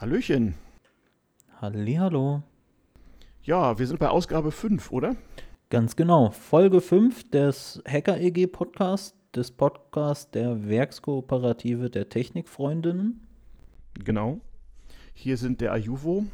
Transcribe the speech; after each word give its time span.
Hallöchen. 0.00 0.54
Hallihallo. 1.60 2.42
Ja, 3.42 3.78
wir 3.78 3.86
sind 3.86 3.98
bei 3.98 4.08
Ausgabe 4.08 4.50
5, 4.50 4.92
oder? 4.92 5.14
Ganz 5.68 5.94
genau. 5.94 6.30
Folge 6.30 6.80
5 6.80 7.30
des 7.30 7.82
Hacker 7.86 8.18
EG 8.18 8.46
Podcasts, 8.46 9.14
des 9.34 9.50
Podcasts 9.50 10.30
der 10.30 10.66
Werkskooperative 10.66 11.90
der 11.90 12.08
Technikfreundinnen. 12.08 13.20
Genau. 14.02 14.40
Hier 15.12 15.36
sind 15.36 15.60
der 15.60 15.74
Ajuvo. 15.74 16.24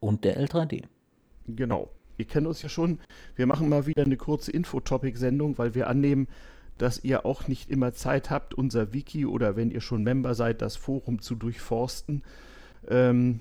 Und 0.00 0.24
der 0.24 0.44
L3D. 0.44 0.82
Genau. 1.46 1.90
Ihr 2.18 2.24
kennt 2.24 2.48
uns 2.48 2.60
ja 2.60 2.68
schon. 2.68 2.98
Wir 3.36 3.46
machen 3.46 3.68
mal 3.68 3.86
wieder 3.86 4.02
eine 4.02 4.16
kurze 4.16 4.50
Infotopic-Sendung, 4.50 5.58
weil 5.58 5.76
wir 5.76 5.86
annehmen, 5.86 6.26
dass 6.76 7.04
ihr 7.04 7.24
auch 7.24 7.46
nicht 7.46 7.70
immer 7.70 7.92
Zeit 7.92 8.30
habt, 8.30 8.52
unser 8.52 8.92
Wiki 8.92 9.26
oder 9.26 9.54
wenn 9.54 9.70
ihr 9.70 9.80
schon 9.80 10.02
Member 10.02 10.34
seid, 10.34 10.60
das 10.60 10.74
Forum 10.74 11.22
zu 11.22 11.36
durchforsten. 11.36 12.24
Ähm, 12.90 13.40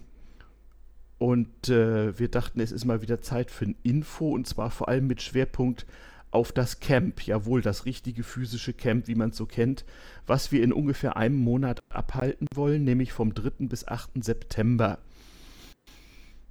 und 1.18 1.68
äh, 1.68 2.18
wir 2.18 2.30
dachten, 2.30 2.62
es 2.62 2.72
ist 2.72 2.86
mal 2.86 3.02
wieder 3.02 3.22
Zeit 3.22 3.52
für 3.52 3.66
ein 3.66 3.76
Info 3.84 4.30
und 4.30 4.48
zwar 4.48 4.72
vor 4.72 4.88
allem 4.88 5.08
mit 5.08 5.22
Schwerpunkt 5.22 5.86
auf 6.32 6.52
das 6.52 6.80
Camp, 6.80 7.26
jawohl, 7.26 7.62
das 7.62 7.86
richtige 7.86 8.24
physische 8.24 8.74
Camp, 8.74 9.08
wie 9.08 9.16
man 9.16 9.32
es 9.32 9.38
so 9.38 9.46
kennt, 9.46 9.84
was 10.28 10.52
wir 10.52 10.64
in 10.64 10.72
ungefähr 10.72 11.18
einem 11.18 11.38
Monat 11.38 11.82
abhalten 11.90 12.48
wollen, 12.54 12.84
nämlich 12.84 13.12
vom 13.12 13.34
3. 13.34 13.68
bis 13.68 13.88
8. 13.88 14.24
September. 14.24 15.00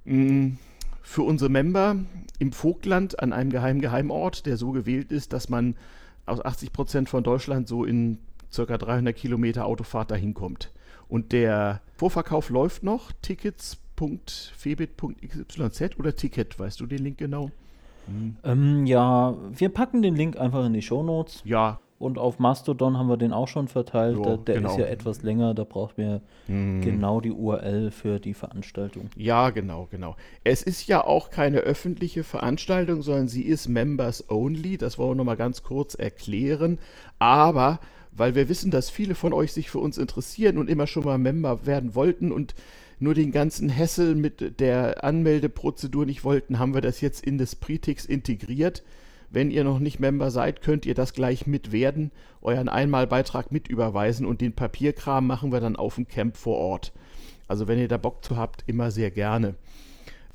Mm, 0.05 0.51
für 1.01 1.23
unsere 1.23 1.49
Member 1.49 1.95
im 2.37 2.51
Vogtland 2.51 3.19
an 3.19 3.33
einem 3.33 3.49
geheimen 3.49 3.81
Geheimort, 3.81 4.45
der 4.45 4.57
so 4.57 4.71
gewählt 4.71 5.11
ist, 5.11 5.33
dass 5.33 5.49
man 5.49 5.75
aus 6.25 6.43
80 6.43 6.73
Prozent 6.73 7.09
von 7.09 7.23
Deutschland 7.23 7.67
so 7.67 7.85
in 7.85 8.19
circa 8.51 8.77
300 8.77 9.15
Kilometer 9.15 9.65
Autofahrt 9.65 10.11
dahin 10.11 10.33
kommt. 10.33 10.71
Und 11.09 11.33
der 11.33 11.81
Vorverkauf 11.93 12.49
läuft 12.49 12.83
noch. 12.83 13.11
Tickets.febit.xyz 13.21 15.99
oder 15.99 16.15
Ticket, 16.15 16.57
weißt 16.57 16.79
du 16.79 16.85
den 16.85 16.99
Link 16.99 17.17
genau? 17.17 17.51
Hm. 18.05 18.37
Ähm, 18.43 18.85
ja, 18.85 19.35
wir 19.51 19.69
packen 19.69 20.01
den 20.01 20.15
Link 20.15 20.39
einfach 20.39 20.65
in 20.65 20.73
die 20.73 20.81
Show 20.81 21.03
Notes. 21.03 21.41
Ja. 21.43 21.81
Und 21.97 22.17
auf 22.17 22.39
Mastodon 22.39 22.97
haben 22.97 23.09
wir 23.09 23.17
den 23.17 23.33
auch 23.33 23.49
schon 23.49 23.67
verteilt. 23.67 24.15
Jo, 24.15 24.23
der, 24.23 24.37
der 24.37 24.55
genau. 24.55 24.69
ist 24.69 24.77
ja 24.77 24.85
etwas 24.85 25.21
länger, 25.21 25.53
da 25.53 25.65
braucht 25.65 25.97
mir 25.97 26.21
Hm. 26.45 26.79
genau 26.81 27.19
die 27.19 27.31
URL 27.31 27.91
für 27.91 28.19
die 28.19 28.33
Veranstaltung. 28.33 29.09
Ja, 29.17 29.49
genau, 29.49 29.89
genau. 29.91 30.15
Es 30.45 30.63
ist 30.63 30.87
ja 30.87 31.03
auch 31.03 31.29
keine 31.29 31.57
öffentliche 31.57 32.23
Veranstaltung, 32.23 33.01
sondern 33.01 33.27
sie 33.27 33.43
ist 33.43 33.67
Members 33.67 34.29
Only. 34.29 34.77
Das 34.77 34.97
wollen 34.97 35.11
wir 35.11 35.15
nochmal 35.15 35.35
ganz 35.35 35.61
kurz 35.61 35.93
erklären. 35.93 36.79
Aber 37.19 37.81
weil 38.19 38.35
wir 38.35 38.49
wissen, 38.49 38.69
dass 38.69 38.89
viele 38.89 39.15
von 39.15 39.33
euch 39.33 39.53
sich 39.53 39.69
für 39.69 39.79
uns 39.79 39.97
interessieren 39.97 40.57
und 40.57 40.69
immer 40.69 40.87
schon 40.87 41.05
mal 41.05 41.17
Member 41.17 41.65
werden 41.65 41.95
wollten 41.95 42.31
und 42.31 42.53
nur 42.99 43.13
den 43.13 43.31
ganzen 43.31 43.73
Hassel 43.73 44.13
mit 44.13 44.59
der 44.59 45.03
Anmeldeprozedur 45.03 46.05
nicht 46.05 46.25
wollten, 46.25 46.59
haben 46.59 46.73
wir 46.73 46.81
das 46.81 46.99
jetzt 46.99 47.25
in 47.25 47.37
das 47.37 47.55
Pretix 47.55 48.05
integriert. 48.05 48.83
Wenn 49.31 49.51
ihr 49.51 49.63
noch 49.63 49.79
nicht 49.79 49.99
Member 49.99 50.31
seid, 50.31 50.61
könnt 50.61 50.85
ihr 50.85 50.95
das 50.95 51.13
gleich 51.13 51.47
mit 51.47 51.71
werden, 51.71 52.11
euren 52.41 52.67
Einmalbeitrag 52.67 53.51
mit 53.51 53.67
überweisen 53.67 54.25
und 54.25 54.41
den 54.41 54.53
Papierkram 54.53 55.25
machen 55.25 55.51
wir 55.51 55.61
dann 55.61 55.77
auf 55.77 55.95
dem 55.95 56.07
Camp 56.07 56.35
vor 56.35 56.57
Ort. 56.57 56.91
Also 57.47 57.67
wenn 57.67 57.79
ihr 57.79 57.87
da 57.87 57.97
Bock 57.97 58.23
zu 58.23 58.37
habt, 58.37 58.63
immer 58.67 58.91
sehr 58.91 59.11
gerne. 59.11 59.55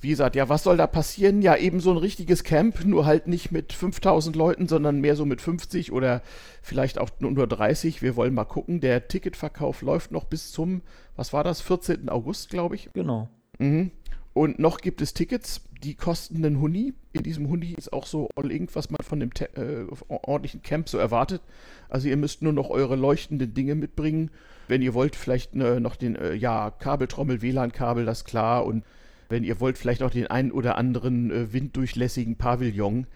Wie 0.04 0.10
gesagt, 0.10 0.36
ja, 0.36 0.50
was 0.50 0.64
soll 0.64 0.76
da 0.76 0.86
passieren? 0.86 1.40
Ja, 1.40 1.56
eben 1.56 1.80
so 1.80 1.90
ein 1.90 1.96
richtiges 1.96 2.44
Camp, 2.44 2.84
nur 2.84 3.06
halt 3.06 3.26
nicht 3.26 3.52
mit 3.52 3.72
5000 3.72 4.36
Leuten, 4.36 4.68
sondern 4.68 5.00
mehr 5.00 5.16
so 5.16 5.24
mit 5.24 5.40
50 5.40 5.92
oder 5.92 6.20
vielleicht 6.60 6.98
auch 6.98 7.08
nur 7.20 7.46
30. 7.46 8.02
Wir 8.02 8.14
wollen 8.14 8.34
mal 8.34 8.44
gucken. 8.44 8.82
Der 8.82 9.08
Ticketverkauf 9.08 9.80
läuft 9.80 10.12
noch 10.12 10.24
bis 10.24 10.52
zum, 10.52 10.82
was 11.16 11.32
war 11.32 11.42
das, 11.42 11.62
14. 11.62 12.10
August, 12.10 12.50
glaube 12.50 12.74
ich. 12.74 12.90
Genau. 12.92 13.30
Mhm. 13.58 13.92
Und 14.34 14.58
noch 14.58 14.82
gibt 14.82 15.00
es 15.00 15.14
Tickets, 15.14 15.62
die 15.82 15.94
kosten 15.94 16.44
einen 16.44 16.60
Huni. 16.60 16.92
In 17.14 17.22
diesem 17.22 17.48
Huni 17.48 17.72
ist 17.72 17.94
auch 17.94 18.04
so 18.04 18.28
irgendwas 18.36 18.90
man 18.90 19.02
von 19.02 19.20
dem 19.20 19.32
Te 19.32 19.46
äh, 19.56 19.86
ordentlichen 20.08 20.60
Camp 20.62 20.90
so 20.90 20.98
erwartet. 20.98 21.40
Also 21.88 22.08
ihr 22.08 22.18
müsst 22.18 22.42
nur 22.42 22.52
noch 22.52 22.68
eure 22.68 22.96
leuchtenden 22.96 23.54
Dinge 23.54 23.74
mitbringen. 23.74 24.30
Wenn 24.68 24.82
ihr 24.82 24.92
wollt, 24.92 25.16
vielleicht 25.16 25.54
äh, 25.54 25.80
noch 25.80 25.96
den, 25.96 26.14
äh, 26.14 26.34
ja, 26.34 26.70
Kabeltrommel, 26.70 27.40
WLAN-Kabel, 27.40 28.04
das 28.04 28.26
klar. 28.26 28.66
Und 28.66 28.84
wenn 29.28 29.44
ihr 29.44 29.60
wollt, 29.60 29.78
vielleicht 29.78 30.02
auch 30.02 30.10
den 30.10 30.26
einen 30.26 30.52
oder 30.52 30.76
anderen 30.76 31.30
äh, 31.30 31.52
winddurchlässigen 31.52 32.36
Pavillon. 32.36 33.06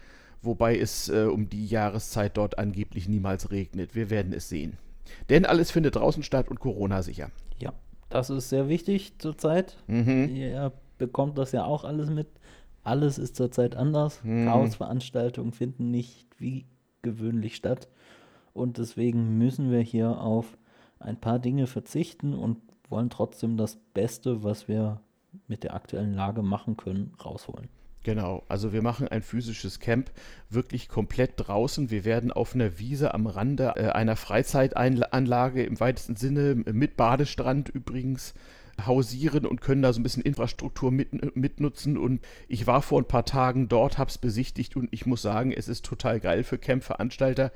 Wobei 0.41 0.77
es 0.77 1.09
äh, 1.09 1.25
um 1.25 1.49
die 1.49 1.65
Jahreszeit 1.65 2.37
dort 2.37 2.57
angeblich 2.57 3.09
niemals 3.09 3.51
regnet. 3.51 3.93
Wir 3.95 4.09
werden 4.09 4.31
es 4.31 4.47
sehen. 4.47 4.77
Denn 5.29 5.45
alles 5.45 5.71
findet 5.71 5.95
draußen 5.95 6.23
statt 6.23 6.49
und 6.49 6.59
Corona 6.59 7.01
sicher. 7.01 7.29
Ja, 7.59 7.73
das 8.09 8.29
ist 8.29 8.49
sehr 8.49 8.69
wichtig 8.69 9.17
zurzeit. 9.19 9.75
Mhm. 9.87 10.29
Ihr 10.29 10.71
bekommt 10.97 11.37
das 11.37 11.51
ja 11.51 11.65
auch 11.65 11.83
alles 11.83 12.09
mit. 12.09 12.27
Alles 12.83 13.17
ist 13.17 13.35
zurzeit 13.35 13.75
anders. 13.75 14.23
Mhm. 14.23 14.45
Chaosveranstaltungen 14.45 15.51
finden 15.51 15.91
nicht 15.91 16.27
wie 16.37 16.65
gewöhnlich 17.01 17.55
statt. 17.55 17.89
Und 18.53 18.77
deswegen 18.77 19.37
müssen 19.37 19.71
wir 19.71 19.81
hier 19.81 20.21
auf 20.21 20.57
ein 20.99 21.19
paar 21.19 21.39
Dinge 21.39 21.67
verzichten 21.67 22.33
und 22.33 22.57
wollen 22.89 23.09
trotzdem 23.09 23.57
das 23.57 23.77
Beste, 23.93 24.43
was 24.43 24.67
wir 24.67 25.01
mit 25.47 25.63
der 25.63 25.73
aktuellen 25.73 26.13
Lage 26.13 26.41
machen 26.41 26.77
können, 26.77 27.13
rausholen. 27.23 27.69
Genau, 28.03 28.43
also 28.47 28.71
wir 28.71 28.81
machen 28.81 29.09
ein 29.09 29.21
physisches 29.21 29.79
Camp 29.79 30.09
wirklich 30.49 30.87
komplett 30.87 31.33
draußen. 31.35 31.91
Wir 31.91 32.05
werden 32.05 32.31
auf 32.31 32.55
einer 32.55 32.79
Wiese 32.79 33.13
am 33.13 33.27
Rande 33.27 33.73
äh, 33.75 33.89
einer 33.89 34.15
Freizeitanlage 34.15 35.63
im 35.63 35.79
weitesten 35.79 36.15
Sinne 36.15 36.55
mit 36.55 36.95
Badestrand 36.95 37.69
übrigens 37.69 38.33
hausieren 38.85 39.45
und 39.45 39.59
können 39.59 39.81
da 39.81 39.91
so 39.91 39.99
ein 39.99 40.03
bisschen 40.03 40.23
Infrastruktur 40.23 40.91
mit, 40.91 41.35
mitnutzen. 41.35 41.97
Und 41.97 42.21
ich 42.47 42.67
war 42.67 42.81
vor 42.81 43.01
ein 43.01 43.07
paar 43.07 43.25
Tagen 43.25 43.67
dort, 43.67 43.97
habe 43.97 44.09
es 44.09 44.17
besichtigt 44.17 44.77
und 44.77 44.87
ich 44.91 45.05
muss 45.05 45.21
sagen, 45.21 45.51
es 45.51 45.67
ist 45.67 45.85
total 45.85 46.21
geil 46.21 46.43
für 46.43 46.57
Camp-Veranstalter. 46.57 47.51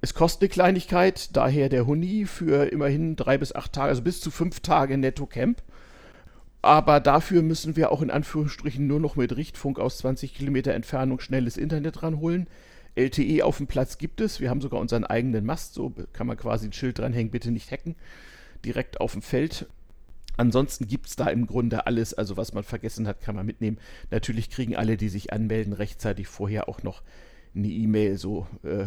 Es 0.00 0.14
kostet 0.14 0.42
eine 0.42 0.48
Kleinigkeit, 0.50 1.36
daher 1.36 1.68
der 1.68 1.86
Huni 1.86 2.26
für 2.26 2.70
immerhin 2.70 3.16
drei 3.16 3.38
bis 3.38 3.54
acht 3.54 3.72
Tage, 3.72 3.88
also 3.88 4.02
bis 4.02 4.20
zu 4.20 4.30
fünf 4.30 4.60
Tage 4.60 4.98
netto 4.98 5.26
Camp. 5.26 5.62
Aber 6.66 6.98
dafür 6.98 7.42
müssen 7.42 7.76
wir 7.76 7.92
auch 7.92 8.02
in 8.02 8.10
Anführungsstrichen 8.10 8.88
nur 8.88 8.98
noch 8.98 9.14
mit 9.14 9.36
Richtfunk 9.36 9.78
aus 9.78 9.98
20 9.98 10.34
Kilometer 10.34 10.74
Entfernung 10.74 11.20
schnelles 11.20 11.56
Internet 11.56 12.02
ranholen. 12.02 12.48
LTE 12.96 13.44
auf 13.44 13.58
dem 13.58 13.68
Platz 13.68 13.98
gibt 13.98 14.20
es. 14.20 14.40
Wir 14.40 14.50
haben 14.50 14.60
sogar 14.60 14.80
unseren 14.80 15.04
eigenen 15.04 15.46
Mast. 15.46 15.74
So 15.74 15.94
kann 16.12 16.26
man 16.26 16.36
quasi 16.36 16.66
ein 16.66 16.72
Schild 16.72 16.98
dranhängen, 16.98 17.30
bitte 17.30 17.52
nicht 17.52 17.70
hacken. 17.70 17.94
Direkt 18.64 19.00
auf 19.00 19.12
dem 19.12 19.22
Feld. 19.22 19.66
Ansonsten 20.36 20.88
gibt 20.88 21.06
es 21.06 21.14
da 21.14 21.28
im 21.28 21.46
Grunde 21.46 21.86
alles. 21.86 22.14
Also 22.14 22.36
was 22.36 22.52
man 22.52 22.64
vergessen 22.64 23.06
hat, 23.06 23.20
kann 23.20 23.36
man 23.36 23.46
mitnehmen. 23.46 23.78
Natürlich 24.10 24.50
kriegen 24.50 24.74
alle, 24.74 24.96
die 24.96 25.08
sich 25.08 25.32
anmelden, 25.32 25.72
rechtzeitig 25.72 26.26
vorher 26.26 26.68
auch 26.68 26.82
noch 26.82 27.02
eine 27.56 27.68
E-Mail, 27.68 28.16
so 28.18 28.46
äh, 28.62 28.86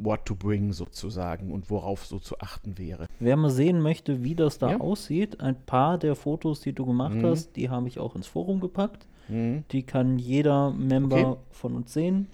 what 0.00 0.24
to 0.26 0.34
bring 0.34 0.72
sozusagen 0.72 1.50
und 1.52 1.70
worauf 1.70 2.06
so 2.06 2.18
zu 2.18 2.38
achten 2.40 2.78
wäre. 2.78 3.06
Wer 3.20 3.36
mal 3.36 3.50
sehen 3.50 3.80
möchte, 3.80 4.22
wie 4.22 4.34
das 4.34 4.58
da 4.58 4.72
Ja. 4.72 4.80
aussieht, 4.80 5.40
ein 5.40 5.56
paar 5.66 5.98
der 5.98 6.14
Fotos, 6.14 6.60
die 6.60 6.72
du 6.72 6.84
gemacht 6.86 7.14
Mhm. 7.16 7.24
hast, 7.26 7.56
die 7.56 7.70
habe 7.70 7.88
ich 7.88 7.98
auch 7.98 8.14
ins 8.16 8.26
Forum 8.26 8.60
gepackt. 8.60 9.06
Mhm. 9.28 9.64
Die 9.72 9.82
kann 9.82 10.18
jeder 10.18 10.70
Member 10.72 11.28
Okay. 11.32 11.40
von 11.50 11.74
uns 11.76 11.92
sehen. 11.92 12.26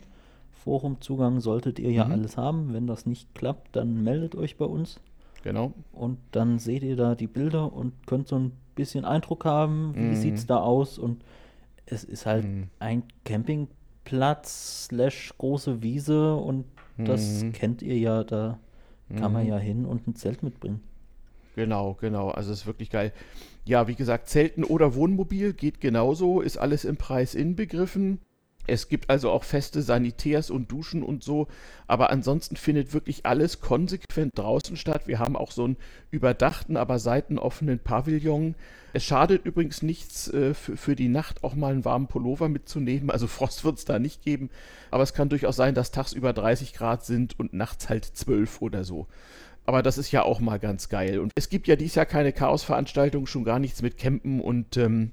Forumzugang 0.52 1.40
solltet 1.40 1.78
ihr 1.78 1.90
ja 1.90 2.04
Mhm. 2.04 2.12
alles 2.12 2.36
haben. 2.36 2.72
Wenn 2.72 2.86
das 2.86 3.06
nicht 3.06 3.34
klappt, 3.34 3.74
dann 3.76 4.02
meldet 4.02 4.34
euch 4.34 4.56
bei 4.56 4.64
uns. 4.66 5.00
Genau. 5.42 5.72
Und 5.92 6.18
dann 6.32 6.58
seht 6.58 6.82
ihr 6.82 6.96
da 6.96 7.14
die 7.14 7.26
Bilder 7.26 7.72
und 7.72 8.06
könnt 8.06 8.28
so 8.28 8.36
ein 8.36 8.52
bisschen 8.74 9.04
Eindruck 9.04 9.44
haben, 9.46 9.94
wie 9.94 10.00
Mhm. 10.10 10.14
sieht 10.16 10.34
es 10.36 10.46
da 10.46 10.58
aus. 10.58 10.98
Und 10.98 11.24
es 11.86 12.04
ist 12.04 12.26
halt 12.26 12.44
Mhm. 12.44 12.66
ein 12.78 13.02
Campingplatz 14.04 14.84
slash 14.86 15.32
große 15.38 15.82
Wiese 15.82 16.34
und 16.34 16.64
das 16.98 17.42
Mhm. 17.42 17.52
kennt 17.52 17.82
ihr 17.82 17.98
ja, 17.98 18.24
da 18.24 18.58
kann 19.16 19.32
man 19.32 19.44
Mhm. 19.44 19.48
ja 19.48 19.58
hin 19.58 19.84
und 19.86 20.06
ein 20.06 20.14
Zelt 20.14 20.42
mitbringen. 20.42 20.80
Genau, 21.56 21.94
genau. 22.00 22.28
Also 22.28 22.52
ist 22.52 22.66
wirklich 22.66 22.90
geil. 22.90 23.12
Ja, 23.64 23.88
wie 23.88 23.94
gesagt, 23.94 24.28
Zelten 24.28 24.64
oder 24.64 24.94
Wohnmobil 24.94 25.52
geht 25.52 25.80
genauso, 25.80 26.40
ist 26.40 26.56
alles 26.58 26.84
im 26.84 26.96
Preis 26.96 27.34
inbegriffen. 27.34 28.20
Es 28.66 28.88
gibt 28.88 29.10
also 29.10 29.30
auch 29.30 29.44
feste 29.44 29.82
Sanitärs 29.82 30.50
und 30.50 30.70
Duschen 30.70 31.02
und 31.02 31.24
so, 31.24 31.48
aber 31.86 32.10
ansonsten 32.10 32.56
findet 32.56 32.92
wirklich 32.92 33.26
alles 33.26 33.60
konsequent 33.60 34.32
draußen 34.36 34.76
statt. 34.76 35.06
Wir 35.06 35.18
haben 35.18 35.36
auch 35.36 35.50
so 35.50 35.64
einen 35.64 35.76
überdachten, 36.10 36.76
aber 36.76 36.98
seitenoffenen 36.98 37.78
Pavillon. 37.78 38.54
Es 38.92 39.04
schadet 39.04 39.44
übrigens 39.44 39.82
nichts, 39.82 40.28
äh, 40.32 40.54
für, 40.54 40.76
für 40.76 40.96
die 40.96 41.08
Nacht 41.08 41.42
auch 41.42 41.54
mal 41.54 41.72
einen 41.72 41.84
warmen 41.84 42.06
Pullover 42.06 42.48
mitzunehmen. 42.48 43.10
Also 43.10 43.26
Frost 43.28 43.64
wird 43.64 43.78
es 43.78 43.84
da 43.84 43.98
nicht 43.98 44.22
geben, 44.22 44.50
aber 44.90 45.02
es 45.02 45.14
kann 45.14 45.28
durchaus 45.28 45.56
sein, 45.56 45.74
dass 45.74 45.90
tagsüber 45.90 46.32
30 46.32 46.72
Grad 46.72 47.04
sind 47.04 47.38
und 47.38 47.52
nachts 47.52 47.88
halt 47.88 48.04
12 48.04 48.62
oder 48.62 48.84
so. 48.84 49.06
Aber 49.66 49.82
das 49.82 49.98
ist 49.98 50.10
ja 50.10 50.22
auch 50.22 50.40
mal 50.40 50.58
ganz 50.58 50.88
geil. 50.88 51.18
Und 51.18 51.32
es 51.36 51.48
gibt 51.48 51.68
ja 51.68 51.76
dieses 51.76 51.94
Jahr 51.94 52.06
keine 52.06 52.32
Chaosveranstaltung, 52.32 53.26
schon 53.26 53.44
gar 53.44 53.58
nichts 53.58 53.82
mit 53.82 53.98
Campen. 53.98 54.40
Und 54.40 54.76
ähm, 54.76 55.12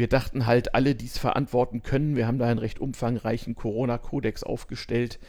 wir 0.00 0.08
dachten 0.08 0.46
halt, 0.46 0.74
alle, 0.74 0.94
die 0.94 1.04
es 1.04 1.18
verantworten 1.18 1.82
können, 1.82 2.16
wir 2.16 2.26
haben 2.26 2.38
da 2.38 2.46
einen 2.46 2.58
recht 2.58 2.80
umfangreichen 2.80 3.54
Corona-Kodex 3.54 4.42
aufgestellt 4.42 5.20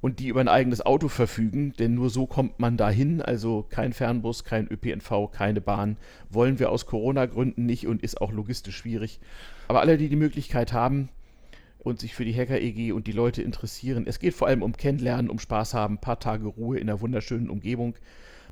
und 0.00 0.18
die 0.18 0.28
über 0.28 0.40
ein 0.40 0.48
eigenes 0.48 0.80
Auto 0.80 1.08
verfügen, 1.08 1.74
denn 1.78 1.94
nur 1.94 2.08
so 2.08 2.26
kommt 2.26 2.58
man 2.58 2.78
dahin. 2.78 3.20
Also 3.20 3.66
kein 3.68 3.92
Fernbus, 3.92 4.42
kein 4.42 4.66
ÖPNV, 4.66 5.30
keine 5.30 5.60
Bahn. 5.60 5.98
Wollen 6.30 6.58
wir 6.58 6.70
aus 6.70 6.86
Corona-Gründen 6.86 7.66
nicht 7.66 7.86
und 7.86 8.02
ist 8.02 8.18
auch 8.18 8.32
logistisch 8.32 8.78
schwierig. 8.78 9.20
Aber 9.68 9.80
alle, 9.82 9.98
die 9.98 10.08
die 10.08 10.16
Möglichkeit 10.16 10.72
haben 10.72 11.10
und 11.78 12.00
sich 12.00 12.14
für 12.14 12.24
die 12.24 12.34
Hacker-EG 12.34 12.92
und 12.92 13.06
die 13.06 13.12
Leute 13.12 13.42
interessieren, 13.42 14.04
es 14.06 14.20
geht 14.20 14.32
vor 14.32 14.48
allem 14.48 14.62
um 14.62 14.74
Kennenlernen, 14.74 15.28
um 15.28 15.38
Spaß 15.38 15.74
haben, 15.74 15.96
ein 15.96 16.00
paar 16.00 16.18
Tage 16.18 16.46
Ruhe 16.46 16.78
in 16.78 16.88
einer 16.88 17.02
wunderschönen 17.02 17.50
Umgebung. 17.50 17.94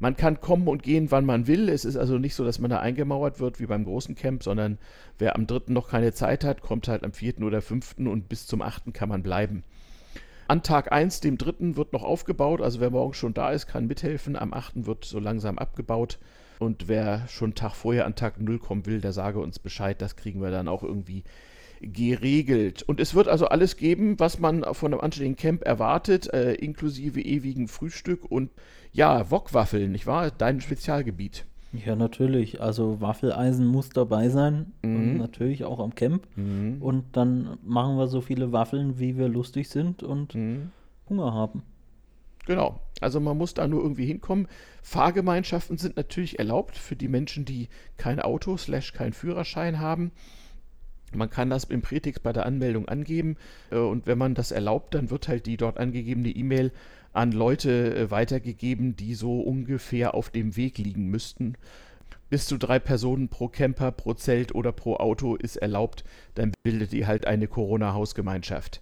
Man 0.00 0.16
kann 0.16 0.40
kommen 0.40 0.68
und 0.68 0.82
gehen, 0.82 1.10
wann 1.10 1.24
man 1.24 1.46
will. 1.46 1.68
Es 1.68 1.84
ist 1.84 1.96
also 1.96 2.18
nicht 2.18 2.34
so, 2.34 2.44
dass 2.44 2.58
man 2.58 2.70
da 2.70 2.80
eingemauert 2.80 3.40
wird 3.40 3.60
wie 3.60 3.66
beim 3.66 3.84
großen 3.84 4.14
Camp, 4.14 4.42
sondern 4.42 4.78
wer 5.18 5.36
am 5.36 5.46
3. 5.46 5.72
noch 5.72 5.88
keine 5.88 6.12
Zeit 6.12 6.44
hat, 6.44 6.60
kommt 6.60 6.88
halt 6.88 7.04
am 7.04 7.12
4. 7.12 7.42
oder 7.42 7.62
5. 7.62 7.96
und 7.98 8.28
bis 8.28 8.46
zum 8.46 8.62
8. 8.62 8.92
kann 8.92 9.08
man 9.08 9.22
bleiben. 9.22 9.64
An 10.48 10.62
Tag 10.62 10.92
1, 10.92 11.20
dem 11.20 11.38
3. 11.38 11.76
wird 11.76 11.92
noch 11.92 12.02
aufgebaut, 12.02 12.60
also 12.60 12.80
wer 12.80 12.90
morgen 12.90 13.14
schon 13.14 13.32
da 13.32 13.50
ist, 13.50 13.68
kann 13.68 13.86
mithelfen. 13.86 14.36
Am 14.36 14.52
8. 14.52 14.86
wird 14.86 15.04
so 15.04 15.18
langsam 15.18 15.58
abgebaut. 15.58 16.18
Und 16.58 16.86
wer 16.88 17.26
schon 17.28 17.54
Tag 17.54 17.74
vorher 17.74 18.06
an 18.06 18.14
Tag 18.14 18.40
0 18.40 18.58
kommen 18.58 18.86
will, 18.86 19.00
der 19.00 19.12
sage 19.12 19.40
uns 19.40 19.58
Bescheid. 19.58 20.00
Das 20.00 20.16
kriegen 20.16 20.40
wir 20.42 20.50
dann 20.50 20.68
auch 20.68 20.82
irgendwie 20.82 21.24
geregelt. 21.82 22.82
Und 22.82 23.00
es 23.00 23.14
wird 23.14 23.28
also 23.28 23.46
alles 23.46 23.76
geben, 23.76 24.18
was 24.18 24.38
man 24.38 24.64
von 24.74 24.92
einem 24.92 25.00
anständigen 25.00 25.36
Camp 25.36 25.64
erwartet, 25.64 26.32
äh, 26.32 26.54
inklusive 26.54 27.20
ewigen 27.20 27.68
Frühstück 27.68 28.24
und 28.24 28.50
ja, 28.92 29.30
Wockwaffeln, 29.30 29.92
nicht 29.92 30.06
wahr? 30.06 30.30
Dein 30.30 30.60
Spezialgebiet. 30.60 31.44
Ja, 31.72 31.96
natürlich. 31.96 32.60
Also 32.60 33.00
Waffeleisen 33.00 33.66
muss 33.66 33.88
dabei 33.88 34.28
sein. 34.28 34.72
Mhm. 34.82 35.16
natürlich 35.16 35.64
auch 35.64 35.80
am 35.80 35.94
Camp. 35.94 36.26
Mhm. 36.36 36.76
Und 36.80 37.16
dann 37.16 37.58
machen 37.64 37.96
wir 37.96 38.08
so 38.08 38.20
viele 38.20 38.52
Waffeln, 38.52 38.98
wie 38.98 39.16
wir 39.16 39.28
lustig 39.28 39.68
sind 39.68 40.02
und 40.02 40.34
mhm. 40.34 40.70
Hunger 41.08 41.32
haben. 41.32 41.62
Genau. 42.46 42.80
Also 43.00 43.20
man 43.20 43.38
muss 43.38 43.54
da 43.54 43.66
nur 43.66 43.82
irgendwie 43.82 44.06
hinkommen. 44.06 44.48
Fahrgemeinschaften 44.82 45.78
sind 45.78 45.96
natürlich 45.96 46.38
erlaubt 46.38 46.76
für 46.76 46.96
die 46.96 47.08
Menschen, 47.08 47.44
die 47.44 47.68
kein 47.96 48.20
Auto 48.20 48.56
slash 48.56 48.92
keinen 48.92 49.12
Führerschein 49.12 49.80
haben. 49.80 50.12
Man 51.14 51.30
kann 51.30 51.50
das 51.50 51.64
im 51.64 51.82
Prätext 51.82 52.22
bei 52.22 52.32
der 52.32 52.46
Anmeldung 52.46 52.88
angeben 52.88 53.36
äh, 53.70 53.76
und 53.76 54.06
wenn 54.06 54.18
man 54.18 54.34
das 54.34 54.50
erlaubt, 54.50 54.94
dann 54.94 55.10
wird 55.10 55.28
halt 55.28 55.46
die 55.46 55.56
dort 55.56 55.78
angegebene 55.78 56.30
E-Mail 56.30 56.72
an 57.12 57.32
Leute 57.32 57.94
äh, 57.94 58.10
weitergegeben, 58.10 58.96
die 58.96 59.14
so 59.14 59.40
ungefähr 59.40 60.14
auf 60.14 60.30
dem 60.30 60.56
Weg 60.56 60.78
liegen 60.78 61.08
müssten. 61.08 61.56
Bis 62.30 62.46
zu 62.46 62.56
drei 62.56 62.78
Personen 62.78 63.28
pro 63.28 63.48
Camper, 63.48 63.92
pro 63.92 64.14
Zelt 64.14 64.54
oder 64.54 64.72
pro 64.72 64.96
Auto 64.96 65.36
ist 65.36 65.56
erlaubt, 65.56 66.04
dann 66.34 66.52
bildet 66.62 66.94
ihr 66.94 67.06
halt 67.06 67.26
eine 67.26 67.46
Corona-Hausgemeinschaft. 67.46 68.80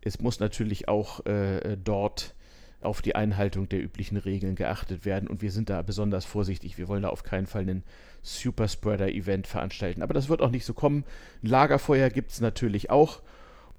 Es 0.00 0.20
muss 0.20 0.40
natürlich 0.40 0.88
auch 0.88 1.24
äh, 1.26 1.76
dort 1.76 2.34
auf 2.80 3.02
die 3.02 3.16
Einhaltung 3.16 3.68
der 3.68 3.82
üblichen 3.82 4.16
Regeln 4.16 4.54
geachtet 4.54 5.04
werden 5.04 5.28
und 5.28 5.42
wir 5.42 5.50
sind 5.50 5.68
da 5.68 5.82
besonders 5.82 6.24
vorsichtig. 6.24 6.78
Wir 6.78 6.88
wollen 6.88 7.02
da 7.02 7.08
auf 7.08 7.24
keinen 7.24 7.46
Fall 7.46 7.62
einen 7.62 7.82
Superspreader-Event 8.22 9.46
veranstalten. 9.46 10.02
Aber 10.02 10.14
das 10.14 10.28
wird 10.28 10.42
auch 10.42 10.50
nicht 10.50 10.64
so 10.64 10.74
kommen. 10.74 11.04
Ein 11.42 11.48
Lagerfeuer 11.48 12.10
gibt 12.10 12.30
es 12.30 12.40
natürlich 12.40 12.90
auch 12.90 13.20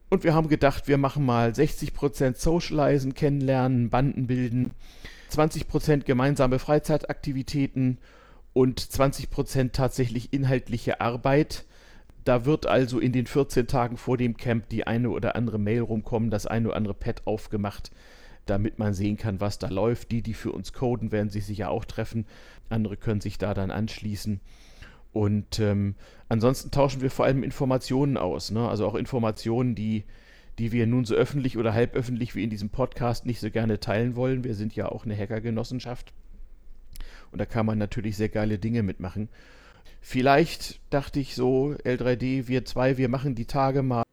und 0.10 0.24
wir 0.24 0.34
haben 0.34 0.50
gedacht, 0.50 0.88
wir 0.88 0.98
machen 0.98 1.26
mal 1.26 1.52
60% 1.52 2.36
Socializen, 2.36 3.14
kennenlernen, 3.14 3.90
Banden 3.90 4.28
bilden, 4.28 4.72
20% 5.32 6.04
gemeinsame 6.04 6.58
Freizeitaktivitäten 6.58 8.00
und 8.54 8.82
20% 8.82 9.72
tatsächlich 9.72 10.34
inhaltliche 10.34 11.00
Arbeit. 11.00 11.66
Da 12.26 12.46
wird 12.46 12.66
also 12.66 13.00
in 13.00 13.12
den 13.12 13.28
14 13.28 13.68
Tagen 13.68 13.98
vor 13.98 14.18
dem 14.18 14.36
Camp 14.36 14.68
die 14.70 14.88
eine 14.88 15.12
oder 15.12 15.36
andere 15.36 15.60
Mail 15.60 15.82
rumkommen, 15.82 16.32
das 16.32 16.48
eine 16.48 16.70
oder 16.70 16.78
andere 16.78 16.96
Pad 16.96 17.22
aufgemacht, 17.26 17.92
damit 18.50 18.80
man 18.80 18.94
sehen 18.94 19.18
kann, 19.18 19.40
was 19.40 19.60
da 19.60 19.68
läuft. 19.68 20.12
Die, 20.12 20.22
die 20.22 20.34
für 20.34 20.52
uns 20.52 20.74
coden, 20.74 21.12
werden 21.12 21.30
sich 21.30 21.46
sicher 21.46 21.70
auch 21.70 21.86
treffen. 21.86 22.26
Andere 22.70 22.98
können 22.98 23.22
sich 23.22 23.38
da 23.38 23.54
dann 23.54 23.72
anschließen. 23.72 24.40
Und 25.12 25.60
ähm, 25.60 25.96
ansonsten 26.28 26.72
tauschen 26.72 27.02
wir 27.02 27.10
vor 27.10 27.26
allem 27.26 27.44
Informationen 27.44 28.18
aus, 28.18 28.52
ne? 28.52 28.68
also 28.68 28.86
auch 28.86 28.96
Informationen, 28.96 29.74
die, 29.74 30.04
die 30.60 30.72
wir 30.72 30.86
nun 30.86 31.06
so 31.06 31.16
öffentlich 31.16 31.58
oder 31.58 31.74
halböffentlich 31.74 32.36
wie 32.36 32.44
in 32.44 32.50
diesem 32.50 32.70
Podcast 32.70 33.26
nicht 33.26 33.40
so 33.40 33.50
gerne 33.50 33.80
teilen 33.80 34.16
wollen. 34.16 34.44
Wir 34.44 34.54
sind 34.54 34.76
ja 34.76 34.88
auch 34.88 35.06
eine 35.06 35.18
Hackergenossenschaft 35.18 36.14
und 37.32 37.40
da 37.40 37.46
kann 37.46 37.66
man 37.66 37.78
natürlich 37.78 38.18
sehr 38.18 38.30
geile 38.30 38.60
Dinge 38.60 38.84
mitmachen. 38.84 39.30
Vielleicht 40.02 40.80
dachte 40.92 41.20
ich 41.20 41.36
so, 41.36 41.76
L3D, 41.84 42.48
wir 42.48 42.66
zwei, 42.66 42.98
wir 42.98 43.10
machen 43.10 43.36
die 43.36 43.46
Tage 43.46 43.84
mal 43.84 44.04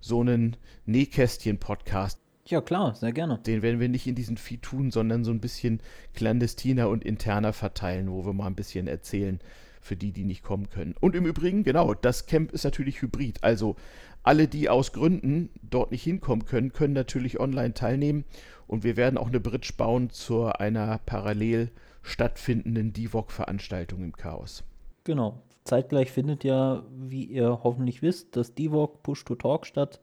so 0.00 0.20
einen 0.20 0.56
Nähkästchen-Podcast. 0.86 2.20
Ja, 2.48 2.62
klar, 2.62 2.94
sehr 2.94 3.12
gerne. 3.12 3.38
Den 3.46 3.60
werden 3.60 3.78
wir 3.78 3.90
nicht 3.90 4.06
in 4.06 4.14
diesem 4.14 4.38
Feed 4.38 4.62
tun, 4.62 4.90
sondern 4.90 5.22
so 5.22 5.30
ein 5.30 5.40
bisschen 5.40 5.80
clandestiner 6.14 6.88
und 6.88 7.04
interner 7.04 7.52
verteilen, 7.52 8.10
wo 8.10 8.24
wir 8.24 8.32
mal 8.32 8.46
ein 8.46 8.54
bisschen 8.54 8.86
erzählen, 8.86 9.38
für 9.82 9.96
die, 9.96 10.12
die 10.12 10.24
nicht 10.24 10.42
kommen 10.42 10.70
können. 10.70 10.94
Und 10.98 11.14
im 11.14 11.26
Übrigen, 11.26 11.62
genau, 11.62 11.92
das 11.92 12.24
Camp 12.24 12.52
ist 12.52 12.64
natürlich 12.64 13.02
hybrid. 13.02 13.44
Also 13.44 13.76
alle, 14.22 14.48
die 14.48 14.70
aus 14.70 14.94
Gründen 14.94 15.50
dort 15.62 15.90
nicht 15.90 16.02
hinkommen 16.02 16.46
können, 16.46 16.72
können 16.72 16.94
natürlich 16.94 17.38
online 17.38 17.74
teilnehmen. 17.74 18.24
Und 18.66 18.82
wir 18.82 18.96
werden 18.96 19.18
auch 19.18 19.28
eine 19.28 19.40
Bridge 19.40 19.74
bauen 19.76 20.08
zu 20.08 20.46
einer 20.46 21.00
parallel 21.04 21.70
stattfindenden 22.02 22.94
DIVOC-Veranstaltung 22.94 24.02
im 24.02 24.12
Chaos. 24.12 24.64
Genau. 25.04 25.42
Zeitgleich 25.64 26.10
findet 26.10 26.44
ja, 26.44 26.82
wie 26.96 27.24
ihr 27.24 27.60
hoffentlich 27.62 28.00
wisst, 28.00 28.36
das 28.36 28.54
DIVOC 28.54 29.02
Push 29.02 29.26
to 29.26 29.34
Talk 29.34 29.66
statt. 29.66 30.00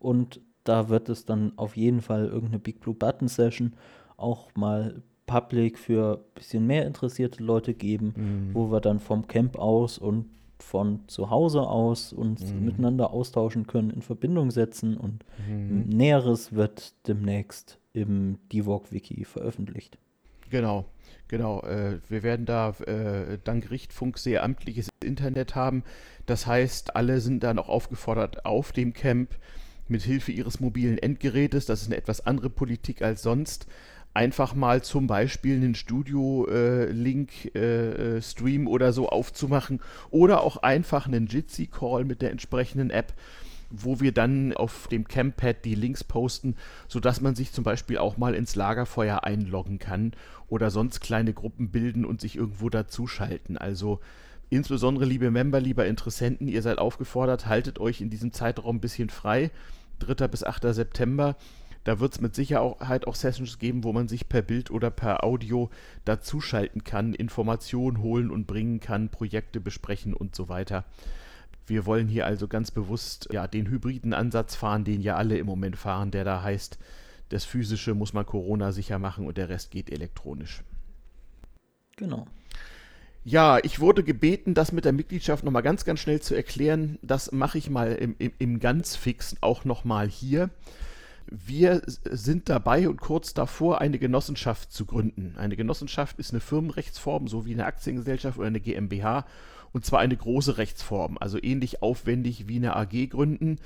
Und 0.00 0.40
da 0.68 0.88
wird 0.88 1.08
es 1.08 1.24
dann 1.24 1.52
auf 1.56 1.76
jeden 1.76 2.00
Fall 2.00 2.26
irgendeine 2.26 2.58
Big 2.58 2.80
Blue 2.80 2.94
Button 2.94 3.28
Session 3.28 3.74
auch 4.16 4.48
mal 4.54 5.02
Public 5.26 5.78
für 5.78 6.18
ein 6.18 6.34
bisschen 6.34 6.66
mehr 6.66 6.86
interessierte 6.86 7.42
Leute 7.42 7.74
geben, 7.74 8.14
mhm. 8.16 8.54
wo 8.54 8.70
wir 8.70 8.80
dann 8.80 9.00
vom 9.00 9.26
Camp 9.26 9.58
aus 9.58 9.98
und 9.98 10.26
von 10.58 11.00
zu 11.06 11.30
Hause 11.30 11.62
aus 11.62 12.12
uns 12.12 12.52
mhm. 12.52 12.64
miteinander 12.64 13.10
austauschen 13.10 13.66
können, 13.66 13.90
in 13.90 14.02
Verbindung 14.02 14.50
setzen 14.50 14.96
und 14.96 15.24
mhm. 15.48 15.84
Näheres 15.88 16.54
wird 16.54 16.94
demnächst 17.06 17.78
im 17.92 18.38
DIVOG-Wiki 18.52 19.24
veröffentlicht. 19.24 19.98
Genau, 20.50 20.86
genau. 21.28 21.60
Äh, 21.62 21.98
wir 22.08 22.22
werden 22.22 22.46
da 22.46 22.70
äh, 22.86 23.38
dank 23.42 23.70
Richtfunk 23.70 24.18
sehr 24.18 24.44
amtliches 24.44 24.88
Internet 25.02 25.54
haben. 25.54 25.82
Das 26.24 26.46
heißt, 26.46 26.96
alle 26.96 27.20
sind 27.20 27.42
dann 27.42 27.58
auch 27.58 27.68
aufgefordert, 27.68 28.46
auf 28.46 28.72
dem 28.72 28.92
Camp 28.92 29.36
mit 29.88 30.02
Hilfe 30.02 30.32
ihres 30.32 30.60
mobilen 30.60 30.98
Endgerätes, 30.98 31.66
das 31.66 31.82
ist 31.82 31.88
eine 31.88 31.96
etwas 31.96 32.26
andere 32.26 32.50
Politik 32.50 33.02
als 33.02 33.22
sonst, 33.22 33.66
einfach 34.16 34.54
mal 34.54 34.82
zum 34.82 35.06
Beispiel 35.06 35.56
einen 35.56 35.74
Studio-Link-Stream 35.74 38.62
äh, 38.62 38.64
äh, 38.64 38.68
oder 38.68 38.92
so 38.92 39.08
aufzumachen 39.10 39.80
oder 40.10 40.42
auch 40.42 40.56
einfach 40.58 41.06
einen 41.06 41.26
Jitsi-Call 41.26 42.04
mit 42.04 42.22
der 42.22 42.30
entsprechenden 42.30 42.90
App, 42.90 43.12
wo 43.70 44.00
wir 44.00 44.12
dann 44.12 44.54
auf 44.54 44.88
dem 44.88 45.06
Camppad 45.06 45.64
die 45.64 45.74
Links 45.74 46.02
posten, 46.02 46.56
sodass 46.88 47.20
man 47.20 47.34
sich 47.34 47.52
zum 47.52 47.64
Beispiel 47.64 47.98
auch 47.98 48.16
mal 48.16 48.34
ins 48.34 48.54
Lagerfeuer 48.54 49.24
einloggen 49.24 49.78
kann 49.78 50.12
oder 50.48 50.70
sonst 50.70 51.00
kleine 51.00 51.34
Gruppen 51.34 51.70
bilden 51.70 52.06
und 52.06 52.20
sich 52.20 52.36
irgendwo 52.36 52.70
dazuschalten. 52.70 53.58
Also 53.58 54.00
insbesondere 54.50 55.04
liebe 55.04 55.30
Member, 55.30 55.60
lieber 55.60 55.86
Interessenten, 55.86 56.48
ihr 56.48 56.62
seid 56.62 56.78
aufgefordert, 56.78 57.46
haltet 57.46 57.78
euch 57.78 58.00
in 58.00 58.10
diesem 58.10 58.32
Zeitraum 58.32 58.76
ein 58.76 58.80
bisschen 58.80 59.10
frei. 59.10 59.50
3. 59.98 60.28
bis 60.28 60.44
8. 60.44 60.74
September 60.74 61.36
da 61.86 62.00
wird 62.00 62.14
es 62.14 62.20
mit 62.20 62.34
Sicherheit 62.34 63.06
auch 63.06 63.14
Sessions 63.14 63.60
geben, 63.60 63.84
wo 63.84 63.92
man 63.92 64.08
sich 64.08 64.28
per 64.28 64.42
Bild 64.42 64.72
oder 64.72 64.90
per 64.90 65.22
Audio 65.22 65.70
dazuschalten 66.04 66.82
kann, 66.82 67.14
Informationen 67.14 68.02
holen 68.02 68.32
und 68.32 68.48
bringen 68.48 68.80
kann, 68.80 69.08
Projekte 69.08 69.60
besprechen 69.60 70.12
und 70.12 70.34
so 70.34 70.48
weiter. 70.48 70.84
Wir 71.64 71.86
wollen 71.86 72.08
hier 72.08 72.26
also 72.26 72.48
ganz 72.48 72.72
bewusst 72.72 73.28
ja, 73.30 73.46
den 73.46 73.68
hybriden 73.68 74.14
Ansatz 74.14 74.56
fahren, 74.56 74.82
den 74.82 75.00
ja 75.00 75.14
alle 75.14 75.38
im 75.38 75.46
Moment 75.46 75.76
fahren, 75.76 76.10
der 76.10 76.24
da 76.24 76.42
heißt, 76.42 76.76
das 77.28 77.44
Physische 77.44 77.94
muss 77.94 78.12
man 78.12 78.26
Corona 78.26 78.72
sicher 78.72 78.98
machen 78.98 79.24
und 79.24 79.36
der 79.36 79.48
Rest 79.48 79.70
geht 79.70 79.88
elektronisch. 79.88 80.64
Genau. 81.94 82.26
Ja, 83.28 83.58
ich 83.62 83.80
wurde 83.80 84.04
gebeten, 84.04 84.54
das 84.54 84.70
mit 84.70 84.84
der 84.84 84.92
Mitgliedschaft 84.92 85.42
nochmal 85.42 85.62
ganz, 85.62 85.84
ganz 85.84 85.98
schnell 85.98 86.20
zu 86.20 86.36
erklären. 86.36 86.96
Das 87.02 87.32
mache 87.32 87.58
ich 87.58 87.68
mal 87.68 87.92
im, 87.92 88.14
im, 88.18 88.32
im 88.38 88.60
ganz 88.60 88.94
fix 88.94 89.34
auch 89.40 89.64
nochmal 89.64 90.08
hier 90.08 90.50
wir 91.28 91.82
sind 91.86 92.48
dabei 92.48 92.88
und 92.88 93.00
kurz 93.00 93.34
davor, 93.34 93.80
eine 93.80 93.98
Genossenschaft 93.98 94.72
zu 94.72 94.86
gründen. 94.86 95.34
Eine 95.36 95.56
Genossenschaft 95.56 96.18
ist 96.18 96.30
eine 96.30 96.40
Firmenrechtsform, 96.40 97.26
so 97.26 97.46
wie 97.46 97.54
eine 97.54 97.66
Aktiengesellschaft 97.66 98.38
oder 98.38 98.46
eine 98.46 98.60
GmbH, 98.60 99.26
und 99.72 99.84
zwar 99.84 100.00
eine 100.00 100.16
große 100.16 100.56
Rechtsform, 100.56 101.18
also 101.18 101.42
ähnlich 101.42 101.82
aufwendig 101.82 102.48
wie 102.48 102.56
eine 102.56 102.76
AG 102.76 103.08
gründen. 103.10 103.58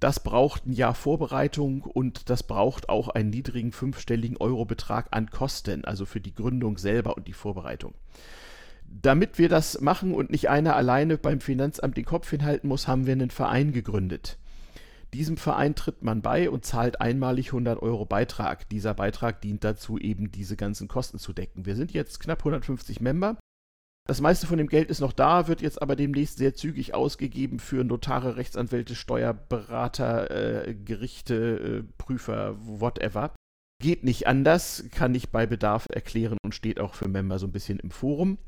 Das 0.00 0.20
braucht 0.20 0.66
ein 0.66 0.72
Jahr 0.72 0.94
Vorbereitung 0.94 1.82
und 1.82 2.28
das 2.30 2.42
braucht 2.42 2.88
auch 2.88 3.08
einen 3.08 3.30
niedrigen 3.30 3.72
fünfstelligen 3.72 4.36
Eurobetrag 4.36 5.06
an 5.12 5.30
Kosten, 5.30 5.84
also 5.84 6.04
für 6.04 6.20
die 6.20 6.34
Gründung 6.34 6.78
selber 6.78 7.16
und 7.16 7.28
die 7.28 7.32
Vorbereitung. 7.32 7.94
Damit 9.02 9.38
wir 9.38 9.48
das 9.48 9.80
machen 9.80 10.14
und 10.14 10.30
nicht 10.30 10.48
einer 10.48 10.76
alleine 10.76 11.18
beim 11.18 11.40
Finanzamt 11.40 11.96
den 11.96 12.04
Kopf 12.04 12.30
hinhalten 12.30 12.68
muss, 12.68 12.86
haben 12.86 13.06
wir 13.06 13.12
einen 13.12 13.30
Verein 13.30 13.72
gegründet. 13.72 14.38
Diesem 15.12 15.36
Verein 15.36 15.74
tritt 15.74 16.04
man 16.04 16.22
bei 16.22 16.48
und 16.48 16.64
zahlt 16.64 17.00
einmalig 17.00 17.48
100 17.48 17.82
Euro 17.82 18.06
Beitrag. 18.06 18.68
Dieser 18.68 18.94
Beitrag 18.94 19.40
dient 19.40 19.64
dazu, 19.64 19.98
eben 19.98 20.30
diese 20.30 20.56
ganzen 20.56 20.86
Kosten 20.86 21.18
zu 21.18 21.32
decken. 21.32 21.66
Wir 21.66 21.74
sind 21.74 21.92
jetzt 21.92 22.20
knapp 22.20 22.40
150 22.40 23.00
Member. 23.00 23.36
Das 24.06 24.20
meiste 24.20 24.46
von 24.46 24.58
dem 24.58 24.68
Geld 24.68 24.90
ist 24.90 25.00
noch 25.00 25.12
da, 25.12 25.48
wird 25.48 25.60
jetzt 25.60 25.82
aber 25.82 25.96
demnächst 25.96 26.38
sehr 26.38 26.54
zügig 26.54 26.94
ausgegeben 26.94 27.58
für 27.58 27.82
Notare, 27.82 28.36
Rechtsanwälte, 28.36 28.94
Steuerberater, 28.94 30.66
äh, 30.66 30.74
Gerichte, 30.74 31.84
äh, 31.84 31.92
Prüfer, 31.98 32.54
whatever. 32.60 33.34
Geht 33.82 34.04
nicht 34.04 34.28
anders, 34.28 34.84
kann 34.92 35.14
ich 35.14 35.30
bei 35.30 35.46
Bedarf 35.46 35.88
erklären 35.90 36.38
und 36.44 36.54
steht 36.54 36.78
auch 36.78 36.94
für 36.94 37.08
Member 37.08 37.38
so 37.38 37.46
ein 37.46 37.52
bisschen 37.52 37.80
im 37.80 37.90
Forum. 37.90 38.38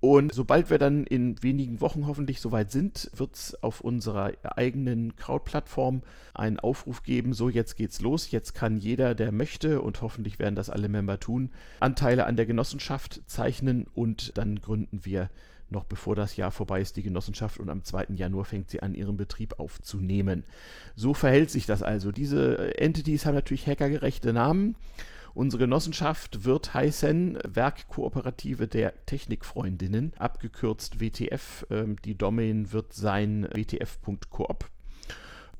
Und 0.00 0.32
sobald 0.32 0.70
wir 0.70 0.78
dann 0.78 1.04
in 1.04 1.42
wenigen 1.42 1.80
Wochen 1.80 2.06
hoffentlich 2.06 2.40
soweit 2.40 2.70
sind, 2.70 3.10
wird 3.16 3.34
es 3.34 3.62
auf 3.62 3.80
unserer 3.80 4.32
eigenen 4.42 5.16
Crowd-Plattform 5.16 6.02
einen 6.34 6.60
Aufruf 6.60 7.02
geben, 7.02 7.32
so 7.32 7.48
jetzt 7.48 7.76
geht's 7.76 8.00
los, 8.00 8.30
jetzt 8.30 8.54
kann 8.54 8.78
jeder, 8.78 9.16
der 9.16 9.32
möchte, 9.32 9.82
und 9.82 10.00
hoffentlich 10.00 10.38
werden 10.38 10.54
das 10.54 10.70
alle 10.70 10.88
Member 10.88 11.18
tun, 11.18 11.50
Anteile 11.80 12.26
an 12.26 12.36
der 12.36 12.46
Genossenschaft 12.46 13.22
zeichnen 13.26 13.86
und 13.92 14.38
dann 14.38 14.60
gründen 14.60 15.04
wir 15.04 15.30
noch 15.70 15.84
bevor 15.84 16.14
das 16.14 16.36
Jahr 16.36 16.50
vorbei 16.50 16.80
ist, 16.80 16.96
die 16.96 17.02
Genossenschaft 17.02 17.58
und 17.58 17.68
am 17.68 17.84
2. 17.84 18.06
Januar 18.14 18.44
fängt 18.44 18.70
sie 18.70 18.82
an, 18.82 18.94
ihren 18.94 19.16
Betrieb 19.16 19.58
aufzunehmen. 19.58 20.44
So 20.96 21.12
verhält 21.12 21.50
sich 21.50 21.66
das 21.66 21.82
also. 21.82 22.10
Diese 22.10 22.78
Entities 22.78 23.26
haben 23.26 23.34
natürlich 23.34 23.66
hackergerechte 23.66 24.32
Namen. 24.32 24.76
Unsere 25.38 25.60
Genossenschaft 25.66 26.44
wird 26.44 26.74
heißen 26.74 27.38
Werkkooperative 27.44 28.66
der 28.66 28.92
Technikfreundinnen, 29.06 30.14
abgekürzt 30.18 31.00
WTF. 31.00 31.64
Ähm, 31.70 31.94
die 32.04 32.18
Domain 32.18 32.72
wird 32.72 32.92
sein 32.92 33.46
wtf.coop. 33.54 34.68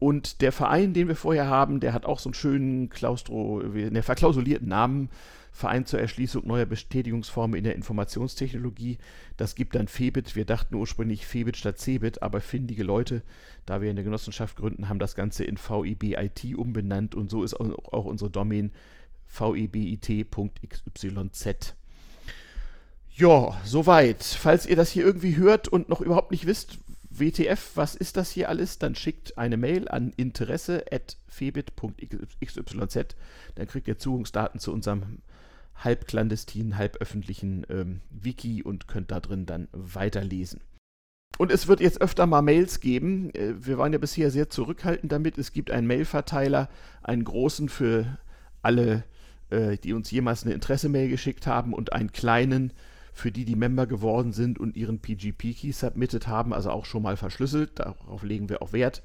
Und 0.01 0.41
der 0.41 0.51
Verein, 0.51 0.95
den 0.95 1.07
wir 1.07 1.15
vorher 1.15 1.47
haben, 1.47 1.79
der 1.79 1.93
hat 1.93 2.07
auch 2.07 2.19
so 2.19 2.29
einen 2.29 2.35
schönen 2.35 2.89
Klaustro, 2.89 3.61
ne, 3.63 4.03
verklausulierten 4.03 4.67
Namen. 4.67 5.11
Verein 5.53 5.87
zur 5.87 6.01
Erschließung 6.01 6.45
neuer 6.45 6.67
Bestätigungsformen 6.67 7.57
in 7.57 7.63
der 7.63 7.77
Informationstechnologie. 7.77 8.99
Das 9.37 9.55
gibt 9.55 9.77
dann 9.77 9.87
Febit. 9.87 10.35
Wir 10.35 10.45
dachten 10.45 10.75
ursprünglich 10.75 11.25
Febit 11.25 11.57
statt 11.57 11.79
Cebit, 11.79 12.21
aber 12.21 12.41
findige 12.41 12.83
Leute, 12.83 13.23
da 13.65 13.81
wir 13.81 13.91
eine 13.91 14.03
Genossenschaft 14.03 14.57
gründen, 14.57 14.89
haben 14.89 14.99
das 14.99 15.15
Ganze 15.15 15.45
in 15.45 15.57
VIBIT 15.57 16.57
umbenannt 16.57 17.15
und 17.15 17.31
so 17.31 17.45
ist 17.45 17.55
auch 17.55 18.05
unsere 18.07 18.31
Domain 18.31 18.73
vebit.xyz. 19.29 21.05
Ja, 23.15 23.61
soweit. 23.65 24.23
Falls 24.23 24.67
ihr 24.67 24.77
das 24.77 24.91
hier 24.91 25.05
irgendwie 25.05 25.37
hört 25.37 25.69
und 25.69 25.89
noch 25.89 26.01
überhaupt 26.01 26.31
nicht 26.31 26.47
wisst, 26.47 26.79
WTF, 27.11 27.73
was 27.75 27.95
ist 27.95 28.17
das 28.17 28.31
hier 28.31 28.49
alles, 28.49 28.79
dann 28.79 28.95
schickt 28.95 29.39
eine 29.39 29.57
Mail 29.57 29.89
an 29.89 30.13
interesse.febit.xyz. 30.17 33.17
Dann 33.55 33.67
kriegt 33.67 33.89
ihr 33.89 33.99
Zugangsdaten 33.99 34.61
zu 34.61 34.73
unserem 34.73 35.23
halbklandestinen, 35.75 36.77
halböffentlichen 36.77 37.67
ähm, 37.71 38.01
Wiki 38.11 38.63
und 38.63 38.89
könnt 38.89 39.11
da 39.11 39.21
drin 39.21 39.47
dann 39.47 39.69
weiterlesen. 39.73 40.61
Und 41.39 41.53
es 41.53 41.69
wird 41.69 41.81
jetzt 41.81 42.01
öfter 42.01 42.27
mal 42.27 42.43
Mails 42.43 42.81
geben. 42.81 43.31
Äh, 43.35 43.65
wir 43.65 43.79
waren 43.79 43.93
ja 43.93 43.99
bisher 43.99 44.31
sehr 44.31 44.51
zurückhaltend 44.51 45.13
damit. 45.13 45.39
Es 45.39 45.53
gibt 45.53 45.71
einen 45.71 45.87
Mailverteiler, 45.87 46.69
einen 47.03 47.25
großen 47.25 47.69
für 47.69 48.19
alle 48.63 49.05
äh, 49.51 49.77
die 49.77 49.93
uns 49.93 50.11
jemals 50.11 50.45
eine 50.45 50.55
Interesse-Mail 50.55 51.09
geschickt 51.09 51.47
haben 51.47 51.73
und 51.75 51.93
einen 51.93 52.13
kleinen, 52.13 52.73
für 53.13 53.33
die 53.33 53.45
die 53.45 53.57
Member 53.57 53.87
geworden 53.87 54.33
sind 54.33 54.59
und 54.59 54.77
ihren 54.77 55.01
PGP-Key 55.01 55.73
submitted 55.73 56.29
haben, 56.29 56.55
also 56.55 56.71
auch 56.71 56.85
schon 56.85 57.03
mal 57.03 57.17
verschlüsselt. 57.17 57.79
Darauf 57.79 58.23
legen 58.23 58.49
wir 58.49 58.63
auch 58.63 58.73
Wert. 58.73 59.03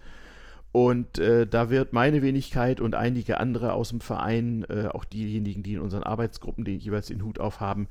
Und 0.72 1.20
äh, 1.20 1.46
da 1.46 1.70
wird 1.70 1.94
meine 1.94 2.22
Wenigkeit 2.22 2.82
und 2.82 2.96
einige 2.96 3.40
andere 3.40 3.74
aus 3.74 3.90
dem 3.90 4.02
Verein, 4.02 4.66
äh, 4.70 4.88
auch 4.88 5.06
diejenigen, 5.06 5.62
die 5.62 5.74
in 5.74 5.80
unseren 5.80 6.04
Arbeitsgruppen 6.04 6.66
den 6.66 6.80
jeweils 6.80 7.08
den 7.08 7.24
Hut 7.24 7.40
aufhaben, 7.40 7.88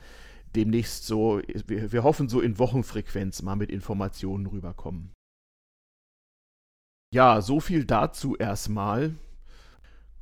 demnächst 0.57 1.07
so, 1.07 1.41
wir, 1.67 1.93
wir 1.93 2.03
hoffen 2.03 2.29
so 2.29 2.41
in 2.41 2.59
Wochenfrequenz 2.59 3.43
mal 3.43 3.57
mit 3.57 3.71
Informationen 3.71 4.47
rüberkommen. 4.47 5.13
Ja, 7.15 7.41
so 7.41 7.61
viel 7.61 7.85
dazu 7.85 8.37
erstmal. 8.37 9.15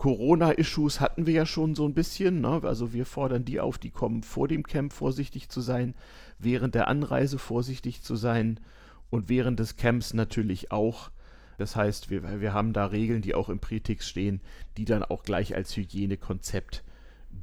Corona-Issues 0.01 0.99
hatten 0.99 1.27
wir 1.27 1.35
ja 1.35 1.45
schon 1.45 1.75
so 1.75 1.85
ein 1.85 1.93
bisschen. 1.93 2.41
Ne? 2.41 2.63
Also 2.63 2.95
wir 2.95 3.05
fordern 3.05 3.45
die 3.45 3.61
auf, 3.61 3.77
die 3.77 3.91
kommen 3.91 4.23
vor 4.23 4.49
dem 4.49 4.63
Camp 4.63 4.95
vorsichtig 4.95 5.51
zu 5.51 5.61
sein, 5.61 5.95
während 6.39 6.75
der 6.75 6.89
Anreise 6.89 7.39
vorsichtig 7.39 8.01
zu 8.01 8.17
sein 8.17 8.61
und 9.11 9.29
während 9.29 9.61
des 9.61 9.77
Camps 9.77 10.15
natürlich 10.15 10.73
auch. 10.73 11.11
Das 11.59 11.77
heißt, 11.77 12.09
wir, 12.09 12.41
wir 12.41 12.55
haben 12.55 12.73
da 12.73 12.87
Regeln, 12.87 13.21
die 13.21 13.35
auch 13.35 13.51
im 13.51 13.59
Pretix 13.59 14.09
stehen, 14.09 14.41
die 14.79 14.87
dann 14.87 15.03
auch 15.03 15.23
gleich 15.23 15.55
als 15.55 15.77
Hygienekonzept 15.77 16.83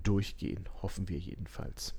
durchgehen. 0.01 0.67
Hoffen 0.81 1.09
wir 1.09 1.19
jedenfalls. 1.19 1.93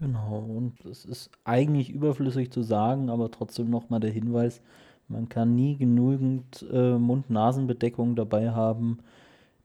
Genau, 0.00 0.38
und 0.38 0.84
es 0.84 1.04
ist 1.04 1.30
eigentlich 1.44 1.90
überflüssig 1.90 2.50
zu 2.50 2.64
sagen, 2.64 3.08
aber 3.08 3.30
trotzdem 3.30 3.70
nochmal 3.70 4.00
der 4.00 4.10
Hinweis, 4.10 4.60
man 5.06 5.28
kann 5.28 5.54
nie 5.54 5.76
genügend 5.76 6.66
äh, 6.72 6.98
Mund-Nasen-Bedeckung 6.98 8.16
dabei 8.16 8.50
haben 8.50 8.98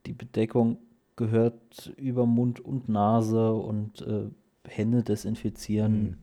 die 0.06 0.12
Bedeckung 0.12 0.78
gehört 1.16 1.92
über 1.96 2.26
Mund 2.26 2.60
und 2.60 2.88
Nase 2.88 3.52
und 3.52 4.00
äh, 4.02 4.28
Hände 4.66 5.02
desinfizieren. 5.02 6.02
Mhm. 6.02 6.16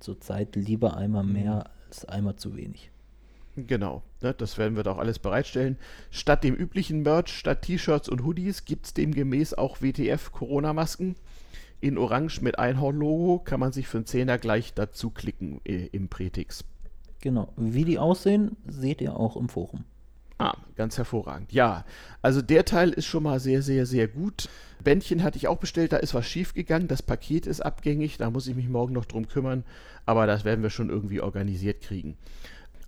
Zurzeit 0.00 0.56
lieber 0.56 0.96
einmal 0.96 1.24
mhm. 1.24 1.32
mehr 1.32 1.70
als 1.86 2.04
einmal 2.04 2.36
zu 2.36 2.56
wenig. 2.56 2.90
Genau, 3.56 4.02
ne, 4.20 4.34
das 4.34 4.58
werden 4.58 4.76
wir 4.76 4.82
doch 4.82 4.98
alles 4.98 5.18
bereitstellen. 5.18 5.78
Statt 6.10 6.44
dem 6.44 6.54
üblichen 6.54 7.02
Merch, 7.02 7.28
statt 7.28 7.62
T-Shirts 7.62 8.08
und 8.08 8.22
Hoodies 8.22 8.66
gibt 8.66 8.86
es 8.86 8.94
demgemäß 8.94 9.54
auch 9.54 9.80
WTF-Corona-Masken. 9.80 11.16
In 11.80 11.96
Orange 11.96 12.42
mit 12.42 12.58
Einhorn-Logo 12.58 13.38
kann 13.38 13.60
man 13.60 13.72
sich 13.72 13.88
für 13.88 13.98
einen 13.98 14.06
Zehner 14.06 14.36
gleich 14.36 14.74
dazu 14.74 15.10
klicken 15.10 15.60
äh, 15.64 15.86
im 15.86 16.08
Pretix. 16.08 16.64
Genau, 17.20 17.52
wie 17.56 17.84
die 17.84 17.98
aussehen, 17.98 18.56
seht 18.66 19.00
ihr 19.00 19.18
auch 19.18 19.36
im 19.36 19.48
Forum. 19.48 19.84
Ah, 20.38 20.56
ganz 20.74 20.98
hervorragend. 20.98 21.52
Ja, 21.52 21.86
also 22.20 22.42
der 22.42 22.66
Teil 22.66 22.90
ist 22.90 23.06
schon 23.06 23.22
mal 23.22 23.40
sehr, 23.40 23.62
sehr, 23.62 23.86
sehr 23.86 24.06
gut. 24.06 24.50
Bändchen 24.84 25.22
hatte 25.22 25.38
ich 25.38 25.48
auch 25.48 25.58
bestellt, 25.58 25.92
da 25.92 25.96
ist 25.96 26.12
was 26.12 26.26
schief 26.26 26.52
gegangen. 26.52 26.88
Das 26.88 27.02
Paket 27.02 27.46
ist 27.46 27.62
abgängig, 27.62 28.18
da 28.18 28.30
muss 28.30 28.46
ich 28.46 28.54
mich 28.54 28.68
morgen 28.68 28.92
noch 28.92 29.06
drum 29.06 29.28
kümmern, 29.28 29.64
aber 30.04 30.26
das 30.26 30.44
werden 30.44 30.62
wir 30.62 30.70
schon 30.70 30.90
irgendwie 30.90 31.22
organisiert 31.22 31.80
kriegen. 31.80 32.18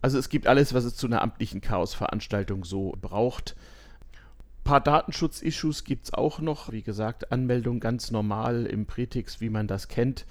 Also 0.02 0.18
es 0.18 0.28
gibt 0.28 0.46
alles, 0.46 0.74
was 0.74 0.84
es 0.84 0.96
zu 0.96 1.06
einer 1.06 1.22
amtlichen 1.22 1.62
Chaos-Veranstaltung 1.62 2.64
so 2.64 2.94
braucht. 3.00 3.56
Ein 4.12 4.64
paar 4.64 4.80
Datenschutz-Issues 4.82 5.84
gibt 5.84 6.04
es 6.04 6.14
auch 6.14 6.40
noch. 6.40 6.70
Wie 6.70 6.82
gesagt, 6.82 7.32
Anmeldung 7.32 7.80
ganz 7.80 8.10
normal 8.10 8.66
im 8.66 8.84
Pretix, 8.84 9.40
wie 9.40 9.48
man 9.48 9.66
das 9.66 9.88
kennt 9.88 10.26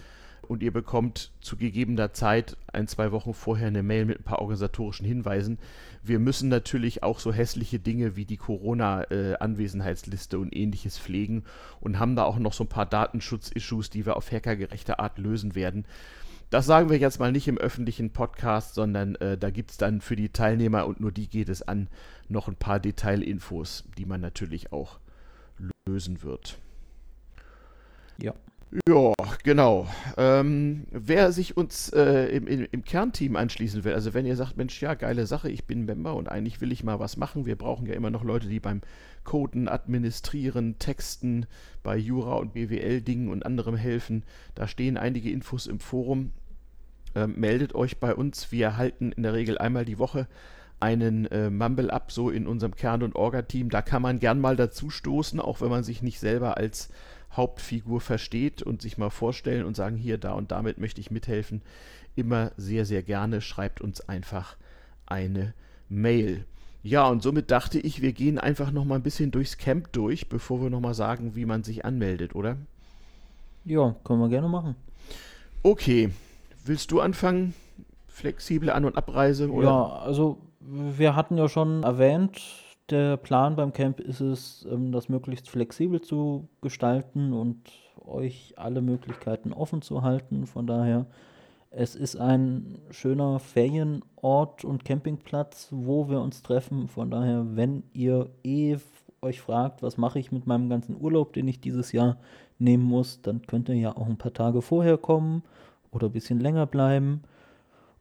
und 0.48 0.64
ihr 0.64 0.72
bekommt 0.72 1.32
zu 1.42 1.58
gegebener 1.58 2.14
Zeit 2.14 2.58
ein, 2.72 2.88
zwei 2.88 3.12
Wochen 3.12 3.34
vorher 3.34 3.68
eine 3.68 3.84
Mail 3.84 4.06
mit 4.06 4.20
ein 4.20 4.24
paar 4.24 4.40
organisatorischen 4.40 5.06
Hinweisen. 5.06 5.60
Wir 6.08 6.20
müssen 6.20 6.50
natürlich 6.50 7.04
auch 7.04 7.20
so 7.20 7.34
hässliche 7.34 7.80
Dinge 7.80 8.16
wie 8.16 8.26
die 8.26 8.38
Corona-Anwesenheitsliste 8.38 10.40
und 10.40 10.56
ähnliches 10.56 10.98
pflegen 10.98 11.44
und 11.82 12.00
haben 12.00 12.16
da 12.16 12.24
auch 12.24 12.40
noch 12.40 12.54
so 12.54 12.64
ein 12.64 12.70
paar 12.70 12.86
Datenschutz-Issues, 12.86 13.90
die 13.90 14.06
wir 14.06 14.16
auf 14.16 14.32
hackergerechte 14.32 15.00
Art 15.00 15.18
lösen 15.18 15.56
werden. 15.56 15.86
Das 16.50 16.66
sagen 16.66 16.90
wir 16.90 16.98
jetzt 16.98 17.20
mal 17.20 17.34
nicht 17.34 17.50
im 17.50 17.58
öffentlichen 17.58 18.12
Podcast, 18.12 18.74
sondern 18.74 19.16
äh, 19.16 19.38
da 19.38 19.50
gibt 19.50 19.72
es 19.72 19.78
dann 19.78 20.00
für 20.00 20.16
die 20.16 20.30
Teilnehmer 20.30 20.88
und 20.88 21.02
nur 21.02 21.12
die 21.12 21.28
geht 21.28 21.50
es 21.50 21.62
an 21.62 21.90
noch 22.30 22.48
ein 22.48 22.56
paar 22.56 22.80
Detailinfos, 22.80 23.84
die 23.98 24.06
man 24.06 24.22
natürlich 24.22 24.72
auch 24.72 25.00
lösen 25.86 26.24
wird. 26.24 26.58
Ja. 28.18 28.34
Ja, 28.88 29.14
genau. 29.44 29.88
Ähm, 30.18 30.88
wer 30.92 31.32
sich 31.32 31.56
uns 31.56 31.90
äh, 31.94 32.26
im, 32.36 32.48
im, 32.48 32.68
im, 32.70 32.84
Kernteam 32.84 33.38
anschließen 33.38 33.86
will, 33.86 33.94
also 33.94 34.14
wenn 34.14 34.26
ihr 34.26 34.36
sagt, 34.36 34.58
Mensch, 34.58 34.82
ja, 34.82 34.94
geile 34.94 35.26
Sache, 35.26 35.50
ich 35.50 35.66
bin 35.66 35.86
Member 35.86 36.14
und 36.16 36.28
eigentlich 36.28 36.60
will 36.60 36.74
ich 36.74 36.84
mal 36.84 37.00
was 37.00 37.16
machen, 37.16 37.46
wir 37.46 37.56
brauchen 37.56 37.86
ja 37.86 37.94
immer 37.94 38.10
noch 38.10 38.26
Leute, 38.26 38.48
die 38.50 38.60
beim 38.60 38.82
Coden, 39.24 39.70
Administrieren, 39.70 40.80
Texten, 40.80 41.46
bei 41.82 41.96
Jura 41.96 42.36
und 42.36 42.54
BWL-Dingen 42.54 43.30
und 43.30 43.46
anderem 43.46 43.78
helfen. 43.78 44.24
Da 44.54 44.68
stehen 44.68 44.98
einige 44.98 45.32
Infos 45.32 45.68
im 45.68 45.80
Forum. 45.80 46.32
Ähm, 47.16 47.36
meldet 47.38 47.74
euch 47.74 48.00
bei 48.00 48.14
uns. 48.14 48.52
Wir 48.52 48.76
halten 48.76 49.14
in 49.14 49.24
der 49.24 49.34
Regel 49.34 49.58
einmal 49.58 49.86
die 49.86 50.00
Woche 50.00 50.28
einen 50.80 51.26
äh, 51.28 51.50
Mumble-Up 51.50 52.12
so 52.12 52.30
in 52.30 52.48
unserem 52.48 52.76
Kern- 52.76 53.04
und 53.04 53.16
Orga-Team. 53.16 53.70
Da 53.70 53.82
kann 53.82 54.02
man 54.02 54.20
gern 54.20 54.40
mal 54.40 54.56
dazu 54.56 54.90
stoßen, 54.90 55.40
auch 55.40 55.62
wenn 55.62 55.70
man 55.70 55.84
sich 55.84 56.02
nicht 56.02 56.20
selber 56.20 56.58
als 56.58 56.90
Hauptfigur 57.32 58.02
versteht 58.02 58.64
und 58.64 58.82
sich 58.82 58.98
mal 58.98 59.10
vorstellen 59.10 59.66
und 59.66 59.76
sagen, 59.76 59.98
hier, 59.98 60.18
da 60.18 60.34
und 60.34 60.52
damit 60.52 60.78
möchte 60.78 61.02
ich 61.02 61.12
mithelfen, 61.12 61.62
immer 62.16 62.52
sehr, 62.58 62.86
sehr 62.86 63.04
gerne. 63.04 63.42
Schreibt 63.42 63.82
uns 63.82 64.02
einfach 64.02 64.58
eine 65.06 65.54
Mail. 65.90 66.46
Ja, 66.84 67.08
und 67.08 67.22
somit 67.22 67.52
dachte 67.52 67.80
ich, 67.80 68.02
wir 68.02 68.14
gehen 68.14 68.38
einfach 68.40 68.72
noch 68.72 68.86
mal 68.86 68.96
ein 68.96 69.04
bisschen 69.04 69.32
durchs 69.32 69.58
Camp 69.58 69.92
durch, 69.92 70.30
bevor 70.30 70.62
wir 70.62 70.70
noch 70.70 70.80
mal 70.80 70.94
sagen, 70.94 71.36
wie 71.36 71.46
man 71.46 71.64
sich 71.64 71.86
anmeldet, 71.86 72.34
oder? 72.34 72.58
Ja, 73.66 73.96
können 74.04 74.22
wir 74.22 74.30
gerne 74.30 74.48
machen. 74.48 74.76
Okay, 75.64 76.12
willst 76.64 76.92
du 76.92 77.02
anfangen? 77.02 77.54
Flexible 78.08 78.70
An- 78.70 78.86
und 78.86 78.98
Abreise? 78.98 79.52
Oder? 79.52 79.68
Ja, 79.68 79.86
also 80.00 80.38
wir 80.62 81.16
hatten 81.16 81.38
ja 81.38 81.50
schon 81.50 81.84
erwähnt, 81.84 82.42
der 82.90 83.18
Plan 83.18 83.56
beim 83.56 83.74
Camp 83.74 84.00
ist 84.00 84.22
es, 84.22 84.68
ähm, 84.72 84.92
das 84.92 85.10
möglichst 85.10 85.50
flexibel 85.50 86.02
zu 86.02 86.48
gestalten 86.62 87.34
und 87.34 87.58
euch 88.06 88.54
alle 88.58 88.82
Möglichkeiten 88.82 89.54
offen 89.54 89.82
zu 89.82 90.02
halten. 90.02 90.46
Von 90.48 90.68
daher, 90.68 91.06
es 91.70 91.96
ist 91.96 92.16
ein 92.16 92.80
schöner 92.90 93.40
Ferienort 93.40 94.64
und 94.64 94.86
Campingplatz, 94.86 95.70
wo 95.72 96.10
wir 96.10 96.22
uns 96.22 96.42
treffen. 96.42 96.88
Von 96.88 97.12
daher, 97.12 97.56
wenn 97.56 97.84
ihr 97.94 98.30
eh 98.44 98.78
euch 99.22 99.42
fragt, 99.42 99.84
was 99.84 99.98
mache 99.98 100.20
ich 100.20 100.32
mit 100.32 100.48
meinem 100.48 100.70
ganzen 100.70 100.96
Urlaub, 101.00 101.34
den 101.34 101.48
ich 101.48 101.60
dieses 101.60 101.92
Jahr 101.92 102.18
nehmen 102.60 102.84
muss, 102.84 103.22
dann 103.22 103.42
könnt 103.42 103.70
ihr 103.70 103.76
ja 103.76 103.98
auch 103.98 104.08
ein 104.08 104.18
paar 104.18 104.34
Tage 104.34 104.62
vorher 104.62 104.98
kommen 104.98 105.44
oder 105.92 106.08
ein 106.08 106.14
bisschen 106.14 106.40
länger 106.40 106.66
bleiben. 106.66 107.24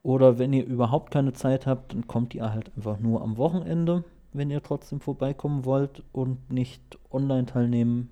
Oder 0.02 0.38
wenn 0.38 0.52
ihr 0.52 0.64
überhaupt 0.64 1.11
keine 1.11 1.33
Zeit 1.33 1.66
habt, 1.66 1.93
dann 1.93 2.07
kommt 2.07 2.33
ihr 2.35 2.52
halt 2.52 2.71
einfach 2.76 3.00
nur 3.00 3.23
am 3.23 3.37
Wochenende 3.37 4.05
wenn 4.37 4.50
ihr 4.50 4.62
trotzdem 4.62 5.00
vorbeikommen 5.00 5.64
wollt 5.64 6.02
und 6.12 6.50
nicht 6.50 6.99
online 7.11 7.47
teilnehmen 7.47 8.11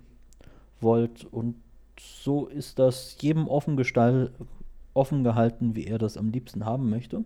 wollt. 0.80 1.24
Und 1.24 1.56
so 1.98 2.46
ist 2.46 2.78
das 2.78 3.16
jedem 3.20 3.48
offen, 3.48 3.80
offen 4.94 5.24
gehalten, 5.24 5.74
wie 5.74 5.86
er 5.86 5.98
das 5.98 6.16
am 6.16 6.30
liebsten 6.30 6.64
haben 6.64 6.90
möchte. 6.90 7.24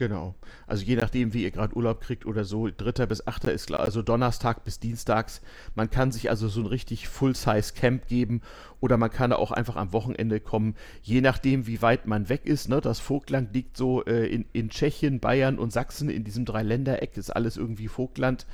Genau. 0.00 0.34
Also 0.66 0.82
je 0.82 0.96
nachdem, 0.96 1.34
wie 1.34 1.42
ihr 1.42 1.50
gerade 1.50 1.76
Urlaub 1.76 2.00
kriegt 2.00 2.24
oder 2.24 2.46
so, 2.46 2.70
dritter 2.74 3.06
bis 3.06 3.26
achter 3.26 3.52
ist 3.52 3.66
klar, 3.66 3.80
also 3.80 4.00
Donnerstag 4.00 4.64
bis 4.64 4.80
Dienstags. 4.80 5.42
Man 5.74 5.90
kann 5.90 6.10
sich 6.10 6.30
also 6.30 6.48
so 6.48 6.60
ein 6.60 6.66
richtig 6.66 7.06
Full-Size-Camp 7.06 8.06
geben 8.06 8.40
oder 8.80 8.96
man 8.96 9.10
kann 9.10 9.34
auch 9.34 9.50
einfach 9.50 9.76
am 9.76 9.92
Wochenende 9.92 10.40
kommen, 10.40 10.74
je 11.02 11.20
nachdem, 11.20 11.66
wie 11.66 11.82
weit 11.82 12.06
man 12.06 12.30
weg 12.30 12.46
ist. 12.46 12.70
Ne? 12.70 12.80
Das 12.80 12.98
Vogtland 12.98 13.52
liegt 13.52 13.76
so 13.76 14.02
äh, 14.06 14.24
in, 14.24 14.46
in 14.54 14.70
Tschechien, 14.70 15.20
Bayern 15.20 15.58
und 15.58 15.70
Sachsen, 15.70 16.08
in 16.08 16.24
diesem 16.24 16.46
Dreiländereck 16.46 17.18
ist 17.18 17.28
alles 17.28 17.58
irgendwie 17.58 17.88
Vogtland. 17.88 18.46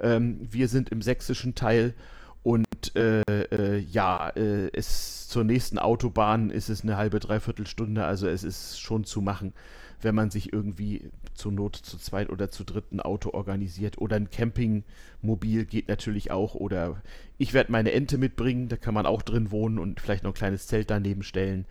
Ähm, 0.00 0.38
wir 0.50 0.68
sind 0.68 0.90
im 0.90 1.00
sächsischen 1.00 1.54
Teil 1.54 1.94
und 2.42 2.94
äh, 2.94 3.22
äh, 3.22 3.78
ja, 3.78 4.28
äh, 4.36 4.68
es 4.74 5.28
zur 5.28 5.44
nächsten 5.44 5.78
Autobahn 5.78 6.50
ist 6.50 6.68
es 6.68 6.82
eine 6.82 6.98
halbe, 6.98 7.20
dreiviertel 7.20 7.66
Stunde, 7.66 8.04
also 8.04 8.28
es 8.28 8.44
ist 8.44 8.78
schon 8.78 9.04
zu 9.04 9.22
machen 9.22 9.54
wenn 10.02 10.14
man 10.14 10.30
sich 10.30 10.52
irgendwie 10.52 11.10
zur 11.34 11.52
Not 11.52 11.76
zu 11.76 11.98
zweit 11.98 12.30
oder 12.30 12.50
zu 12.50 12.64
dritt 12.64 12.92
ein 12.92 13.00
Auto 13.00 13.30
organisiert. 13.30 13.98
Oder 13.98 14.16
ein 14.16 14.30
Campingmobil 14.30 15.64
geht 15.64 15.88
natürlich 15.88 16.30
auch. 16.30 16.54
Oder 16.54 17.02
ich 17.38 17.52
werde 17.52 17.72
meine 17.72 17.92
Ente 17.92 18.18
mitbringen, 18.18 18.68
da 18.68 18.76
kann 18.76 18.94
man 18.94 19.06
auch 19.06 19.22
drin 19.22 19.50
wohnen 19.50 19.78
und 19.78 20.00
vielleicht 20.00 20.24
noch 20.24 20.32
ein 20.32 20.34
kleines 20.34 20.66
Zelt 20.66 20.90
daneben 20.90 21.22
stellen. 21.22 21.66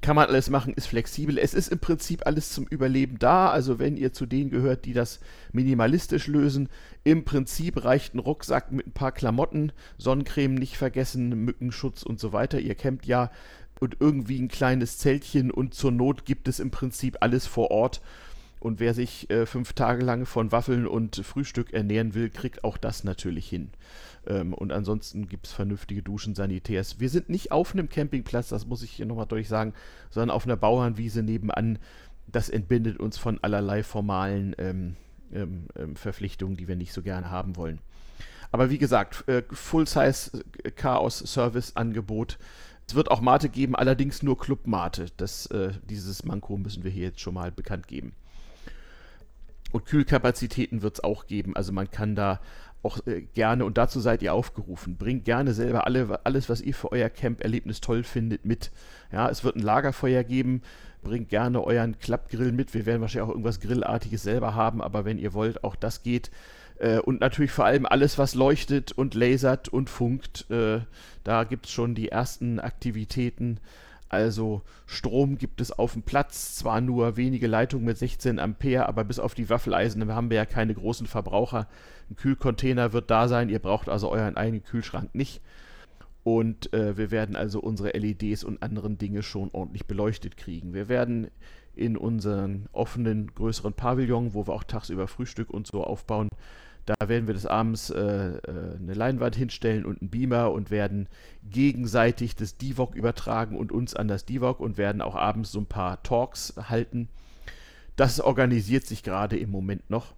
Kann 0.00 0.14
man 0.14 0.28
alles 0.28 0.48
machen, 0.48 0.74
ist 0.74 0.86
flexibel. 0.86 1.38
Es 1.38 1.54
ist 1.54 1.72
im 1.72 1.80
Prinzip 1.80 2.24
alles 2.24 2.52
zum 2.52 2.66
Überleben 2.68 3.18
da. 3.18 3.50
Also 3.50 3.80
wenn 3.80 3.96
ihr 3.96 4.12
zu 4.12 4.26
denen 4.26 4.50
gehört, 4.50 4.84
die 4.84 4.92
das 4.92 5.18
minimalistisch 5.52 6.28
lösen, 6.28 6.68
im 7.02 7.24
Prinzip 7.24 7.84
reicht 7.84 8.14
ein 8.14 8.20
Rucksack 8.20 8.70
mit 8.70 8.86
ein 8.86 8.92
paar 8.92 9.10
Klamotten, 9.10 9.72
Sonnencreme 9.96 10.54
nicht 10.54 10.76
vergessen, 10.76 11.30
Mückenschutz 11.44 12.04
und 12.04 12.20
so 12.20 12.32
weiter. 12.32 12.60
Ihr 12.60 12.76
campt 12.76 13.06
ja 13.06 13.32
und 13.80 13.96
irgendwie 14.00 14.40
ein 14.40 14.48
kleines 14.48 14.98
Zeltchen 14.98 15.50
und 15.50 15.74
zur 15.74 15.92
Not 15.92 16.24
gibt 16.24 16.48
es 16.48 16.60
im 16.60 16.70
Prinzip 16.70 17.18
alles 17.20 17.46
vor 17.46 17.70
Ort. 17.70 18.00
Und 18.60 18.80
wer 18.80 18.92
sich 18.92 19.30
äh, 19.30 19.46
fünf 19.46 19.72
Tage 19.74 20.04
lang 20.04 20.26
von 20.26 20.50
Waffeln 20.50 20.88
und 20.88 21.16
Frühstück 21.16 21.72
ernähren 21.72 22.14
will, 22.14 22.28
kriegt 22.28 22.64
auch 22.64 22.76
das 22.76 23.04
natürlich 23.04 23.48
hin. 23.48 23.70
Ähm, 24.26 24.52
und 24.52 24.72
ansonsten 24.72 25.28
gibt 25.28 25.46
es 25.46 25.52
vernünftige 25.52 26.02
Duschen, 26.02 26.34
Sanitärs. 26.34 26.98
Wir 26.98 27.08
sind 27.08 27.28
nicht 27.28 27.52
auf 27.52 27.72
einem 27.72 27.88
Campingplatz, 27.88 28.48
das 28.48 28.66
muss 28.66 28.82
ich 28.82 28.90
hier 28.90 29.06
nochmal 29.06 29.26
deutlich 29.26 29.48
sagen, 29.48 29.74
sondern 30.10 30.34
auf 30.34 30.44
einer 30.44 30.56
Bauernwiese 30.56 31.22
nebenan. 31.22 31.78
Das 32.26 32.48
entbindet 32.48 32.98
uns 32.98 33.16
von 33.16 33.38
allerlei 33.42 33.84
formalen 33.84 34.56
ähm, 34.58 34.96
ähm, 35.32 35.66
ähm 35.76 35.94
Verpflichtungen, 35.94 36.56
die 36.56 36.66
wir 36.66 36.76
nicht 36.76 36.92
so 36.92 37.02
gerne 37.02 37.30
haben 37.30 37.54
wollen. 37.54 37.78
Aber 38.50 38.70
wie 38.70 38.78
gesagt, 38.78 39.28
äh, 39.28 39.42
Full-Size 39.50 40.42
äh, 40.64 40.70
es 42.88 42.94
wird 42.94 43.10
auch 43.10 43.20
Mate 43.20 43.50
geben, 43.50 43.76
allerdings 43.76 44.22
nur 44.22 44.38
Club-Mate. 44.38 45.06
äh, 45.50 45.72
dieses 45.90 46.24
Manko 46.24 46.56
müssen 46.56 46.84
wir 46.84 46.90
hier 46.90 47.08
jetzt 47.08 47.20
schon 47.20 47.34
mal 47.34 47.52
bekannt 47.52 47.86
geben. 47.86 48.14
Und 49.72 49.84
Kühlkapazitäten 49.84 50.80
wird 50.80 50.94
es 50.94 51.04
auch 51.04 51.26
geben. 51.26 51.54
Also 51.54 51.70
man 51.74 51.90
kann 51.90 52.16
da 52.16 52.40
auch 52.82 53.06
äh, 53.06 53.20
gerne, 53.34 53.66
und 53.66 53.76
dazu 53.76 54.00
seid 54.00 54.22
ihr 54.22 54.32
aufgerufen, 54.32 54.96
bringt 54.96 55.26
gerne 55.26 55.52
selber 55.52 55.86
alle, 55.86 56.24
alles, 56.24 56.48
was 56.48 56.62
ihr 56.62 56.74
für 56.74 56.90
euer 56.90 57.10
Camp-Erlebnis 57.10 57.82
toll 57.82 58.04
findet, 58.04 58.46
mit. 58.46 58.70
Ja, 59.12 59.28
es 59.28 59.44
wird 59.44 59.56
ein 59.56 59.62
Lagerfeuer 59.62 60.24
geben. 60.24 60.62
Bringt 61.02 61.28
gerne 61.28 61.62
euren 61.62 61.98
Klappgrill 61.98 62.52
mit. 62.52 62.72
Wir 62.72 62.86
werden 62.86 63.02
wahrscheinlich 63.02 63.28
auch 63.28 63.32
irgendwas 63.32 63.60
Grillartiges 63.60 64.22
selber 64.22 64.54
haben, 64.54 64.80
aber 64.80 65.04
wenn 65.04 65.18
ihr 65.18 65.34
wollt, 65.34 65.62
auch 65.62 65.76
das 65.76 66.02
geht. 66.02 66.30
Äh, 66.78 66.98
und 67.00 67.20
natürlich 67.20 67.50
vor 67.50 67.64
allem 67.64 67.86
alles, 67.86 68.18
was 68.18 68.34
leuchtet 68.34 68.92
und 68.92 69.14
lasert 69.14 69.68
und 69.68 69.90
funkt. 69.90 70.50
Äh, 70.50 70.80
da 71.24 71.44
gibt 71.44 71.66
es 71.66 71.72
schon 71.72 71.94
die 71.94 72.08
ersten 72.08 72.60
Aktivitäten. 72.60 73.60
Also 74.08 74.62
Strom 74.86 75.36
gibt 75.36 75.60
es 75.60 75.70
auf 75.70 75.92
dem 75.92 76.02
Platz, 76.02 76.56
zwar 76.56 76.80
nur 76.80 77.16
wenige 77.16 77.46
Leitungen 77.46 77.84
mit 77.84 77.98
16 77.98 78.38
Ampere, 78.38 78.88
aber 78.88 79.04
bis 79.04 79.18
auf 79.18 79.34
die 79.34 79.50
Waffeleisen 79.50 80.10
haben 80.14 80.30
wir 80.30 80.38
ja 80.38 80.46
keine 80.46 80.74
großen 80.74 81.06
Verbraucher. 81.06 81.68
Ein 82.10 82.16
Kühlcontainer 82.16 82.94
wird 82.94 83.10
da 83.10 83.28
sein, 83.28 83.50
ihr 83.50 83.58
braucht 83.58 83.90
also 83.90 84.10
euren 84.10 84.36
eigenen 84.36 84.64
Kühlschrank 84.64 85.14
nicht. 85.14 85.42
Und 86.24 86.72
äh, 86.72 86.96
wir 86.96 87.10
werden 87.10 87.36
also 87.36 87.60
unsere 87.60 87.96
LEDs 87.96 88.44
und 88.44 88.62
anderen 88.62 88.98
Dinge 88.98 89.22
schon 89.22 89.50
ordentlich 89.52 89.86
beleuchtet 89.86 90.36
kriegen. 90.36 90.74
Wir 90.74 90.88
werden 90.88 91.30
in 91.74 91.96
unseren 91.96 92.66
offenen, 92.72 93.32
größeren 93.34 93.72
Pavillon, 93.72 94.34
wo 94.34 94.46
wir 94.46 94.54
auch 94.54 94.64
tagsüber 94.64 95.06
Frühstück 95.06 95.50
und 95.50 95.66
so 95.66 95.84
aufbauen, 95.84 96.28
da 96.88 97.08
werden 97.08 97.26
wir 97.26 97.34
des 97.34 97.44
abends 97.44 97.90
äh, 97.90 97.98
äh, 98.00 98.40
eine 98.80 98.94
Leinwand 98.94 99.36
hinstellen 99.36 99.84
und 99.84 100.00
einen 100.00 100.10
Beamer 100.10 100.52
und 100.52 100.70
werden 100.70 101.06
gegenseitig 101.50 102.34
das 102.34 102.56
Divok 102.56 102.94
übertragen 102.94 103.58
und 103.58 103.72
uns 103.72 103.94
an 103.94 104.08
das 104.08 104.24
Divok 104.24 104.58
und 104.60 104.78
werden 104.78 105.02
auch 105.02 105.14
abends 105.14 105.52
so 105.52 105.60
ein 105.60 105.66
paar 105.66 106.02
Talks 106.02 106.54
halten. 106.56 107.08
Das 107.96 108.20
organisiert 108.20 108.86
sich 108.86 109.02
gerade 109.02 109.36
im 109.36 109.50
Moment 109.50 109.90
noch. 109.90 110.14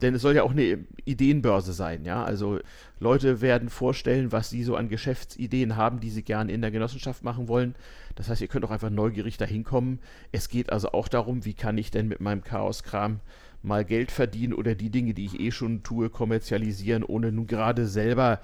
Denn 0.00 0.16
es 0.16 0.22
soll 0.22 0.34
ja 0.34 0.42
auch 0.42 0.50
eine 0.50 0.84
Ideenbörse 1.04 1.72
sein, 1.72 2.04
ja. 2.04 2.24
Also 2.24 2.58
Leute 2.98 3.40
werden 3.40 3.68
vorstellen, 3.68 4.32
was 4.32 4.50
sie 4.50 4.64
so 4.64 4.74
an 4.74 4.88
Geschäftsideen 4.88 5.76
haben, 5.76 6.00
die 6.00 6.10
sie 6.10 6.24
gerne 6.24 6.50
in 6.50 6.62
der 6.62 6.72
Genossenschaft 6.72 7.22
machen 7.22 7.46
wollen. 7.46 7.76
Das 8.16 8.28
heißt, 8.28 8.40
ihr 8.40 8.48
könnt 8.48 8.64
auch 8.64 8.72
einfach 8.72 8.90
neugierig 8.90 9.36
dahin 9.36 9.62
kommen. 9.62 10.00
Es 10.32 10.48
geht 10.48 10.72
also 10.72 10.90
auch 10.90 11.06
darum, 11.06 11.44
wie 11.44 11.54
kann 11.54 11.78
ich 11.78 11.92
denn 11.92 12.08
mit 12.08 12.20
meinem 12.20 12.42
Chaos-Kram 12.42 13.20
mal 13.62 13.84
Geld 13.84 14.10
verdienen 14.10 14.54
oder 14.54 14.74
die 14.74 14.90
Dinge, 14.90 15.14
die 15.14 15.26
ich 15.26 15.40
eh 15.40 15.50
schon 15.50 15.82
tue, 15.82 16.10
kommerzialisieren, 16.10 17.04
ohne 17.04 17.32
nun 17.32 17.46
gerade 17.46 17.86
selber 17.86 18.40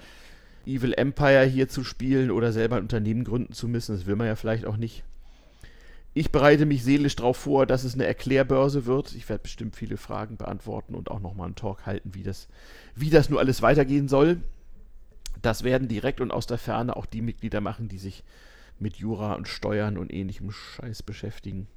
Evil 0.65 0.93
Empire 0.93 1.45
hier 1.45 1.67
zu 1.67 1.83
spielen 1.83 2.31
oder 2.31 2.51
selber 2.51 2.77
ein 2.77 2.83
Unternehmen 2.83 3.23
gründen 3.23 3.53
zu 3.53 3.67
müssen. 3.67 3.95
Das 3.95 4.05
will 4.05 4.15
man 4.15 4.27
ja 4.27 4.35
vielleicht 4.35 4.65
auch 4.65 4.77
nicht. 4.77 5.03
Ich 6.13 6.31
bereite 6.31 6.65
mich 6.65 6.83
seelisch 6.83 7.15
darauf 7.15 7.37
vor, 7.37 7.65
dass 7.65 7.83
es 7.83 7.93
eine 7.93 8.05
Erklärbörse 8.05 8.85
wird. 8.85 9.13
Ich 9.13 9.29
werde 9.29 9.43
bestimmt 9.43 9.75
viele 9.75 9.97
Fragen 9.97 10.37
beantworten 10.37 10.95
und 10.95 11.11
auch 11.11 11.19
nochmal 11.19 11.45
einen 11.45 11.55
Talk 11.55 11.85
halten, 11.85 12.13
wie 12.13 12.23
das, 12.23 12.47
wie 12.95 13.09
das 13.09 13.29
nur 13.29 13.39
alles 13.39 13.61
weitergehen 13.61 14.07
soll. 14.07 14.41
Das 15.41 15.63
werden 15.63 15.87
direkt 15.87 16.19
und 16.19 16.31
aus 16.31 16.47
der 16.47 16.57
Ferne 16.57 16.95
auch 16.95 17.05
die 17.05 17.21
Mitglieder 17.21 17.61
machen, 17.61 17.87
die 17.87 17.99
sich 17.99 18.23
mit 18.79 18.97
Jura 18.97 19.35
und 19.35 19.47
Steuern 19.47 19.97
und 19.97 20.11
ähnlichem 20.11 20.51
Scheiß 20.51 21.03
beschäftigen. 21.03 21.67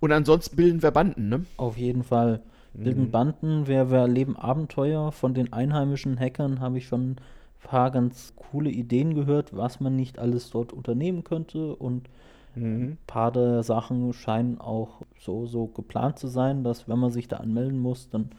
Und 0.00 0.12
ansonsten 0.12 0.56
bilden 0.56 0.82
wir 0.82 0.90
Banden, 0.90 1.28
ne? 1.28 1.44
Auf 1.56 1.76
jeden 1.76 2.02
Fall. 2.02 2.40
Bilden 2.74 3.04
mhm. 3.04 3.10
Banden, 3.10 3.66
wir, 3.66 3.90
wir 3.90 3.98
erleben 4.00 4.36
Abenteuer. 4.36 5.12
Von 5.12 5.34
den 5.34 5.52
einheimischen 5.52 6.18
Hackern 6.18 6.60
habe 6.60 6.78
ich 6.78 6.86
schon 6.86 7.12
ein 7.12 7.16
paar 7.62 7.90
ganz 7.90 8.34
coole 8.36 8.70
Ideen 8.70 9.14
gehört, 9.14 9.56
was 9.56 9.80
man 9.80 9.96
nicht 9.96 10.18
alles 10.18 10.50
dort 10.50 10.72
unternehmen 10.72 11.24
könnte. 11.24 11.74
Und 11.74 12.10
mhm. 12.54 12.82
ein 12.82 12.98
paar 13.06 13.32
der 13.32 13.62
Sachen 13.62 14.12
scheinen 14.12 14.60
auch 14.60 15.00
so, 15.18 15.46
so 15.46 15.66
geplant 15.68 16.18
zu 16.18 16.28
sein, 16.28 16.64
dass 16.64 16.88
wenn 16.88 16.98
man 16.98 17.10
sich 17.10 17.28
da 17.28 17.38
anmelden 17.38 17.78
muss, 17.78 18.10
dann 18.10 18.30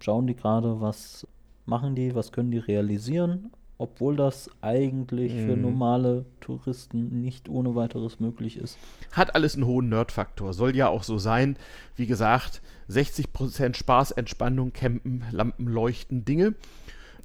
schauen 0.00 0.26
die 0.26 0.36
gerade, 0.36 0.80
was 0.80 1.26
machen 1.64 1.94
die, 1.94 2.14
was 2.14 2.32
können 2.32 2.50
die 2.50 2.58
realisieren 2.58 3.50
obwohl 3.82 4.14
das 4.14 4.48
eigentlich 4.60 5.32
mhm. 5.34 5.46
für 5.46 5.56
normale 5.56 6.24
Touristen 6.40 7.20
nicht 7.20 7.48
ohne 7.48 7.74
weiteres 7.74 8.20
möglich 8.20 8.56
ist. 8.56 8.78
Hat 9.10 9.34
alles 9.34 9.56
einen 9.56 9.66
hohen 9.66 9.88
Nerd-Faktor. 9.88 10.52
Soll 10.52 10.76
ja 10.76 10.88
auch 10.88 11.02
so 11.02 11.18
sein. 11.18 11.56
Wie 11.96 12.06
gesagt, 12.06 12.62
60% 12.88 13.74
Spaß, 13.74 14.12
Entspannung, 14.12 14.72
Campen, 14.72 15.24
Lampen, 15.32 15.66
Leuchten, 15.66 16.24
Dinge. 16.24 16.54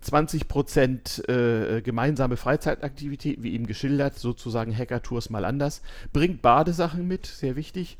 20% 0.03 1.29
äh, 1.29 1.81
gemeinsame 1.81 2.37
Freizeitaktivitäten, 2.37 3.43
wie 3.43 3.53
eben 3.53 3.67
geschildert, 3.67 4.17
sozusagen 4.17 4.75
Hacker-Tours 4.75 5.29
mal 5.29 5.45
anders. 5.45 5.83
Bringt 6.11 6.41
Badesachen 6.41 7.07
mit, 7.07 7.27
sehr 7.27 7.55
wichtig. 7.55 7.97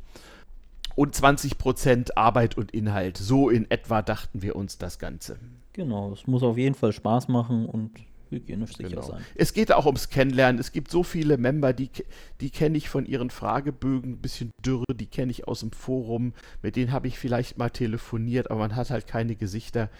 Und 0.96 1.14
20% 1.14 2.10
Arbeit 2.16 2.56
und 2.56 2.72
Inhalt. 2.72 3.18
So 3.18 3.50
in 3.50 3.70
etwa 3.70 4.02
dachten 4.02 4.42
wir 4.42 4.56
uns 4.56 4.78
das 4.78 4.98
Ganze. 4.98 5.38
Genau, 5.74 6.12
es 6.12 6.26
muss 6.26 6.42
auf 6.42 6.58
jeden 6.58 6.74
Fall 6.74 6.92
Spaß 6.92 7.28
machen 7.28 7.66
und 7.66 7.92
hygienisch 8.30 8.76
sicher 8.76 8.90
genau. 8.90 9.02
sein. 9.02 9.24
Es 9.34 9.52
geht 9.52 9.72
auch 9.72 9.86
ums 9.86 10.08
Kennenlernen. 10.08 10.60
Es 10.60 10.72
gibt 10.72 10.90
so 10.90 11.02
viele 11.02 11.38
Member, 11.38 11.72
die, 11.72 11.90
die 12.40 12.50
kenne 12.50 12.78
ich 12.78 12.88
von 12.88 13.06
ihren 13.06 13.30
Fragebögen, 13.30 14.12
ein 14.12 14.18
bisschen 14.18 14.50
dürre, 14.64 14.84
die 14.94 15.06
kenne 15.06 15.30
ich 15.30 15.48
aus 15.48 15.60
dem 15.60 15.72
Forum. 15.72 16.32
Mit 16.62 16.76
denen 16.76 16.92
habe 16.92 17.08
ich 17.08 17.18
vielleicht 17.18 17.58
mal 17.58 17.70
telefoniert, 17.70 18.50
aber 18.50 18.60
man 18.60 18.76
hat 18.76 18.90
halt 18.90 19.06
keine 19.06 19.36
Gesichter. 19.36 19.90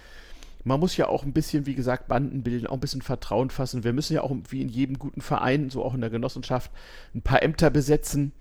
man 0.64 0.80
muss 0.80 0.96
ja 0.96 1.08
auch 1.08 1.24
ein 1.24 1.32
bisschen, 1.32 1.66
wie 1.66 1.74
gesagt, 1.74 2.08
Banden 2.08 2.42
bilden, 2.42 2.66
auch 2.66 2.74
ein 2.74 2.80
bisschen 2.80 3.02
Vertrauen 3.02 3.50
fassen. 3.50 3.84
Wir 3.84 3.92
müssen 3.92 4.14
ja 4.14 4.22
auch, 4.22 4.34
wie 4.50 4.62
in 4.62 4.68
jedem 4.68 4.98
guten 4.98 5.20
Verein, 5.20 5.70
so 5.70 5.84
auch 5.84 5.94
in 5.94 6.00
der 6.00 6.10
Genossenschaft, 6.10 6.70
ein 7.14 7.22
paar 7.22 7.42
Ämter 7.42 7.70
besetzen. 7.70 8.32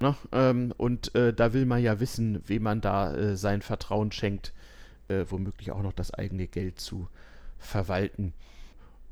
Ne? 0.00 0.14
Ähm, 0.32 0.74
und 0.76 1.14
äh, 1.14 1.32
da 1.32 1.52
will 1.52 1.64
man 1.64 1.82
ja 1.82 2.00
wissen, 2.00 2.42
wem 2.46 2.64
man 2.64 2.80
da 2.80 3.14
äh, 3.14 3.36
sein 3.36 3.62
Vertrauen 3.62 4.12
schenkt, 4.12 4.52
äh, 5.08 5.24
womöglich 5.28 5.70
auch 5.70 5.82
noch 5.82 5.92
das 5.92 6.12
eigene 6.12 6.48
Geld 6.48 6.80
zu 6.80 7.08
verwalten 7.58 8.34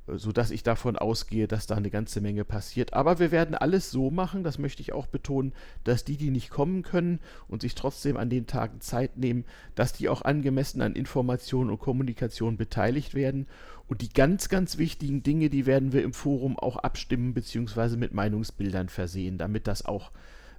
sodass 0.07 0.51
ich 0.51 0.63
davon 0.63 0.97
ausgehe, 0.97 1.49
dass 1.49 1.67
da 1.67 1.77
eine 1.77 1.91
ganze 1.91 2.21
Menge 2.21 2.45
passiert. 2.45 2.93
Aber 2.93 3.19
wir 3.19 3.31
werden 3.31 3.55
alles 3.55 3.91
so 3.91 4.11
machen, 4.11 4.45
das 4.45 4.59
möchte 4.59 4.83
ich 4.83 4.93
auch 4.93 5.07
betonen, 5.07 5.53
dass 5.85 6.05
die, 6.05 6.17
die 6.17 6.31
nicht 6.31 6.51
kommen 6.51 6.83
können 6.83 7.21
und 7.49 7.63
sich 7.63 7.75
trotzdem 7.75 8.17
an 8.17 8.29
den 8.29 8.47
Tagen 8.47 8.81
Zeit 8.81 9.17
nehmen, 9.17 9.45
dass 9.75 9.93
die 9.93 10.09
auch 10.09 10.23
angemessen 10.23 10.83
an 10.83 10.95
Information 10.95 11.71
und 11.71 11.79
Kommunikation 11.79 12.57
beteiligt 12.57 13.15
werden. 13.15 13.47
Und 13.89 14.03
die 14.03 14.11
ganz, 14.11 14.49
ganz 14.49 14.79
wichtigen 14.79 15.23
Dinge, 15.23 15.51
die 15.51 15.67
werden 15.67 15.93
wir 15.93 16.03
im 16.03 16.13
Forum 16.13 16.59
auch 16.59 16.77
abstimmen 16.77 17.35
bzw. 17.35 17.97
mit 17.97 18.13
Meinungsbildern 18.13 18.89
versehen, 18.89 19.39
damit 19.39 19.67
das 19.67 19.85
auch 19.85 20.11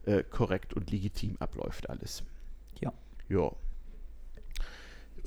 äh, 0.06 0.24
korrekt 0.24 0.74
und 0.74 0.92
legitim 0.92 1.36
abläuft 1.40 1.90
alles. 1.90 2.24
Ja. 2.80 2.94
Ja. 3.30 3.52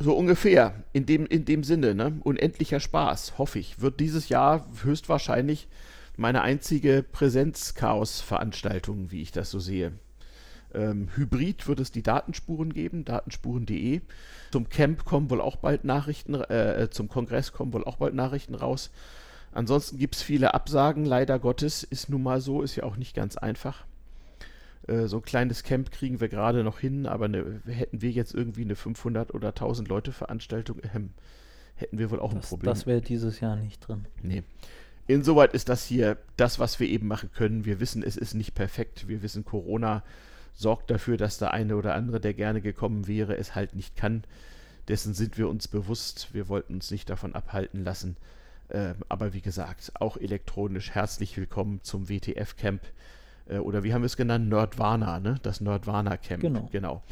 So 0.00 0.14
ungefähr, 0.14 0.84
in 0.92 1.06
dem, 1.06 1.26
in 1.26 1.44
dem 1.44 1.64
Sinne, 1.64 1.92
ne? 1.94 2.20
Unendlicher 2.22 2.78
Spaß, 2.78 3.36
hoffe 3.36 3.58
ich. 3.58 3.80
Wird 3.80 3.98
dieses 3.98 4.28
Jahr 4.28 4.68
höchstwahrscheinlich 4.84 5.66
meine 6.16 6.42
einzige 6.42 7.02
Präsenz-Chaos-Veranstaltung, 7.02 9.10
wie 9.10 9.22
ich 9.22 9.32
das 9.32 9.50
so 9.50 9.58
sehe. 9.58 9.92
Ähm, 10.72 11.08
Hybrid 11.16 11.66
wird 11.66 11.80
es 11.80 11.90
die 11.90 12.04
Datenspuren 12.04 12.72
geben, 12.72 13.04
datenspuren.de. 13.04 14.02
Zum 14.52 14.68
Camp 14.68 15.04
kommen 15.04 15.30
wohl 15.30 15.40
auch 15.40 15.56
bald 15.56 15.82
Nachrichten, 15.84 16.34
äh, 16.34 16.88
zum 16.90 17.08
Kongress 17.08 17.52
kommen 17.52 17.72
wohl 17.72 17.84
auch 17.84 17.96
bald 17.96 18.14
Nachrichten 18.14 18.54
raus. 18.54 18.92
Ansonsten 19.50 19.98
gibt 19.98 20.14
es 20.14 20.22
viele 20.22 20.54
Absagen, 20.54 21.06
leider 21.06 21.40
Gottes, 21.40 21.82
ist 21.82 22.08
nun 22.08 22.22
mal 22.22 22.40
so, 22.40 22.62
ist 22.62 22.76
ja 22.76 22.84
auch 22.84 22.96
nicht 22.96 23.16
ganz 23.16 23.36
einfach. 23.36 23.87
Äh, 24.88 25.06
so 25.06 25.18
ein 25.18 25.22
kleines 25.22 25.62
Camp 25.62 25.90
kriegen 25.90 26.20
wir 26.20 26.28
gerade 26.28 26.64
noch 26.64 26.78
hin, 26.78 27.06
aber 27.06 27.26
eine, 27.26 27.60
hätten 27.66 28.02
wir 28.02 28.10
jetzt 28.10 28.34
irgendwie 28.34 28.62
eine 28.62 28.74
500 28.74 29.34
oder 29.34 29.48
1000 29.48 29.88
Leute 29.88 30.12
Veranstaltung, 30.12 30.78
äh, 30.80 30.88
hätten 31.76 31.98
wir 31.98 32.10
wohl 32.10 32.20
auch 32.20 32.32
das, 32.32 32.44
ein 32.44 32.48
Problem. 32.48 32.72
Das 32.72 32.86
wäre 32.86 33.00
dieses 33.00 33.40
Jahr 33.40 33.56
nicht 33.56 33.86
drin. 33.86 34.06
Nee. 34.22 34.42
Insoweit 35.06 35.54
ist 35.54 35.68
das 35.68 35.86
hier 35.86 36.18
das, 36.36 36.58
was 36.58 36.80
wir 36.80 36.88
eben 36.88 37.06
machen 37.06 37.30
können. 37.32 37.64
Wir 37.64 37.80
wissen, 37.80 38.02
es 38.02 38.16
ist 38.16 38.34
nicht 38.34 38.54
perfekt. 38.54 39.08
Wir 39.08 39.22
wissen, 39.22 39.44
Corona 39.44 40.02
sorgt 40.54 40.90
dafür, 40.90 41.16
dass 41.16 41.38
der 41.38 41.52
eine 41.52 41.76
oder 41.76 41.94
andere, 41.94 42.20
der 42.20 42.34
gerne 42.34 42.60
gekommen 42.60 43.06
wäre, 43.06 43.36
es 43.36 43.54
halt 43.54 43.74
nicht 43.74 43.96
kann. 43.96 44.24
Dessen 44.88 45.14
sind 45.14 45.38
wir 45.38 45.48
uns 45.48 45.68
bewusst. 45.68 46.34
Wir 46.34 46.48
wollten 46.48 46.74
uns 46.74 46.90
nicht 46.90 47.08
davon 47.08 47.34
abhalten 47.34 47.84
lassen. 47.84 48.16
Ähm, 48.70 48.96
aber 49.08 49.32
wie 49.32 49.40
gesagt, 49.40 49.92
auch 49.94 50.18
elektronisch 50.18 50.90
herzlich 50.90 51.36
willkommen 51.38 51.80
zum 51.82 52.10
WTF-Camp 52.10 52.82
oder 53.56 53.82
wie 53.82 53.94
haben 53.94 54.02
wir 54.02 54.06
es 54.06 54.16
genannt? 54.16 54.48
Nerdwana, 54.48 55.20
ne? 55.20 55.36
Das 55.42 55.60
Nerdwana 55.60 56.16
Camp. 56.16 56.42
Genau. 56.42 56.68
genau. 56.70 57.02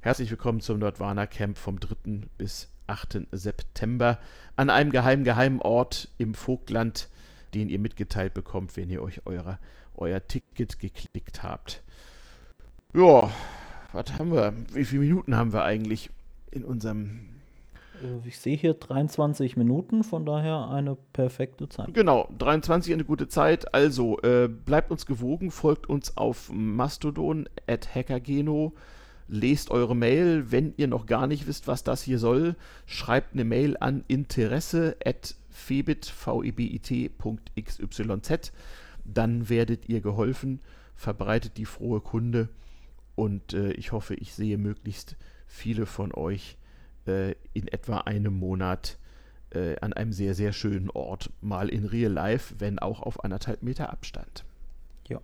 Herzlich 0.00 0.30
willkommen 0.30 0.60
zum 0.60 0.78
Nerdwana 0.78 1.26
Camp 1.26 1.58
vom 1.58 1.80
3. 1.80 2.28
bis 2.38 2.68
8. 2.86 3.26
September 3.32 4.18
an 4.56 4.70
einem 4.70 4.90
geheimen, 4.90 5.24
geheimen 5.24 5.60
Ort 5.60 6.08
im 6.18 6.34
Vogtland, 6.34 7.08
den 7.54 7.68
ihr 7.68 7.78
mitgeteilt 7.78 8.34
bekommt, 8.34 8.76
wenn 8.76 8.90
ihr 8.90 9.02
euch 9.02 9.26
eure, 9.26 9.58
euer 9.96 10.24
Ticket 10.26 10.78
geklickt 10.78 11.42
habt. 11.42 11.82
Ja, 12.94 13.30
was 13.92 14.18
haben 14.18 14.32
wir? 14.32 14.54
Wie 14.72 14.84
viele 14.84 15.02
Minuten 15.02 15.34
haben 15.34 15.52
wir 15.52 15.64
eigentlich 15.64 16.10
in 16.50 16.64
unserem 16.64 17.08
äh, 17.08 17.33
ich 18.24 18.38
sehe 18.38 18.56
hier 18.56 18.74
23 18.74 19.56
Minuten, 19.56 20.04
von 20.04 20.26
daher 20.26 20.68
eine 20.70 20.96
perfekte 21.12 21.68
Zeit. 21.68 21.92
Genau, 21.94 22.28
23 22.38 22.92
eine 22.92 23.04
gute 23.04 23.28
Zeit. 23.28 23.74
Also 23.74 24.18
äh, 24.22 24.48
bleibt 24.48 24.90
uns 24.90 25.06
gewogen, 25.06 25.50
folgt 25.50 25.88
uns 25.88 26.16
auf 26.16 26.50
Mastodon 26.52 27.48
at 27.66 27.94
hackergeno. 27.94 28.74
Lest 29.26 29.70
eure 29.70 29.96
Mail. 29.96 30.50
Wenn 30.50 30.74
ihr 30.76 30.86
noch 30.86 31.06
gar 31.06 31.26
nicht 31.26 31.46
wisst, 31.46 31.66
was 31.66 31.82
das 31.82 32.02
hier 32.02 32.18
soll, 32.18 32.56
schreibt 32.86 33.32
eine 33.32 33.44
Mail 33.44 33.76
an 33.78 34.04
interesse 34.06 34.96
at 35.04 35.34
febit.xyz. 35.50 36.12
Dann 39.04 39.48
werdet 39.48 39.88
ihr 39.88 40.00
geholfen. 40.00 40.60
Verbreitet 40.94 41.56
die 41.56 41.64
frohe 41.64 42.00
Kunde. 42.00 42.48
Und 43.14 43.54
äh, 43.54 43.72
ich 43.72 43.92
hoffe, 43.92 44.14
ich 44.14 44.34
sehe 44.34 44.58
möglichst 44.58 45.16
viele 45.46 45.86
von 45.86 46.12
euch 46.12 46.56
äh, 47.06 47.34
in 47.52 47.68
etwa 47.68 47.98
einem 47.98 48.34
Monat 48.34 48.98
äh, 49.50 49.76
an 49.80 49.92
einem 49.92 50.12
sehr, 50.12 50.34
sehr 50.34 50.52
schönen 50.52 50.90
Ort 50.90 51.30
mal 51.40 51.68
in 51.68 51.84
Real 51.84 52.12
Life, 52.12 52.56
wenn 52.58 52.78
auch 52.78 53.02
auf 53.02 53.24
anderthalb 53.24 53.62
Meter 53.62 53.90
Abstand. 53.90 54.44
Ja. 55.08 55.20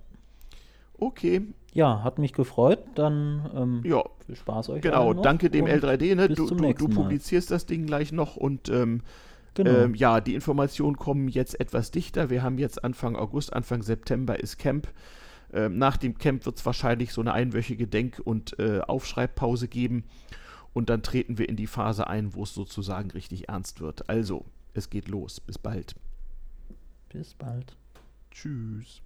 Okay. 0.99 1.43
Ja, 1.73 2.03
hat 2.03 2.19
mich 2.19 2.33
gefreut. 2.33 2.81
Dann 2.95 3.51
ähm, 3.55 3.83
ja. 3.85 4.03
viel 4.27 4.37
Spaß 4.37 4.71
euch. 4.71 4.83
Genau, 4.83 5.15
danke 5.15 5.51
dem 5.51 5.67
L3D. 5.67 6.15
Ne? 6.15 6.29
Du, 6.29 6.47
du, 6.47 6.73
du, 6.73 6.89
publizierst 6.89 7.51
das 7.51 7.67
Ding 7.67 7.87
gleich 7.87 8.13
noch 8.13 8.37
und 8.37 8.69
ähm, 8.69 9.03
genau. 9.55 9.71
ähm, 9.71 9.95
ja, 9.95 10.21
die 10.21 10.35
Informationen 10.35 10.97
kommen 10.97 11.29
jetzt 11.29 11.59
etwas 11.61 11.91
dichter. 11.91 12.31
Wir 12.31 12.43
haben 12.43 12.59
jetzt 12.59 12.83
Anfang 12.83 13.17
August, 13.17 13.53
Anfang 13.53 13.83
September 13.83 14.39
ist 14.41 14.59
Camp. 14.59 14.89
Ähm, 15.53 15.79
nach 15.79 15.97
dem 15.97 16.19
Camp 16.19 16.47
wird 16.47 16.57
es 16.57 16.67
wahrscheinlich 16.67 17.13
so 17.13 17.21
eine 17.21 17.33
einwöchige 17.33 17.87
Denk- 17.87 18.21
und 18.23 18.59
äh, 18.59 18.81
Aufschreibpause 18.81 19.69
geben. 19.69 20.05
Und 20.73 20.89
dann 20.89 21.03
treten 21.03 21.39
wir 21.39 21.49
in 21.49 21.57
die 21.57 21.67
Phase 21.67 22.07
ein, 22.07 22.35
wo 22.35 22.45
es 22.45 22.55
sozusagen 22.55 23.11
richtig 23.11 23.49
ernst 23.49 23.81
wird. 23.81 24.09
Also, 24.09 24.45
es 24.73 24.91
geht 24.91 25.09
los. 25.09 25.41
Bis 25.41 25.59
bald. 25.59 25.95
Bis 27.09 27.35
bald. 27.35 27.77
Tschüss. 28.31 29.03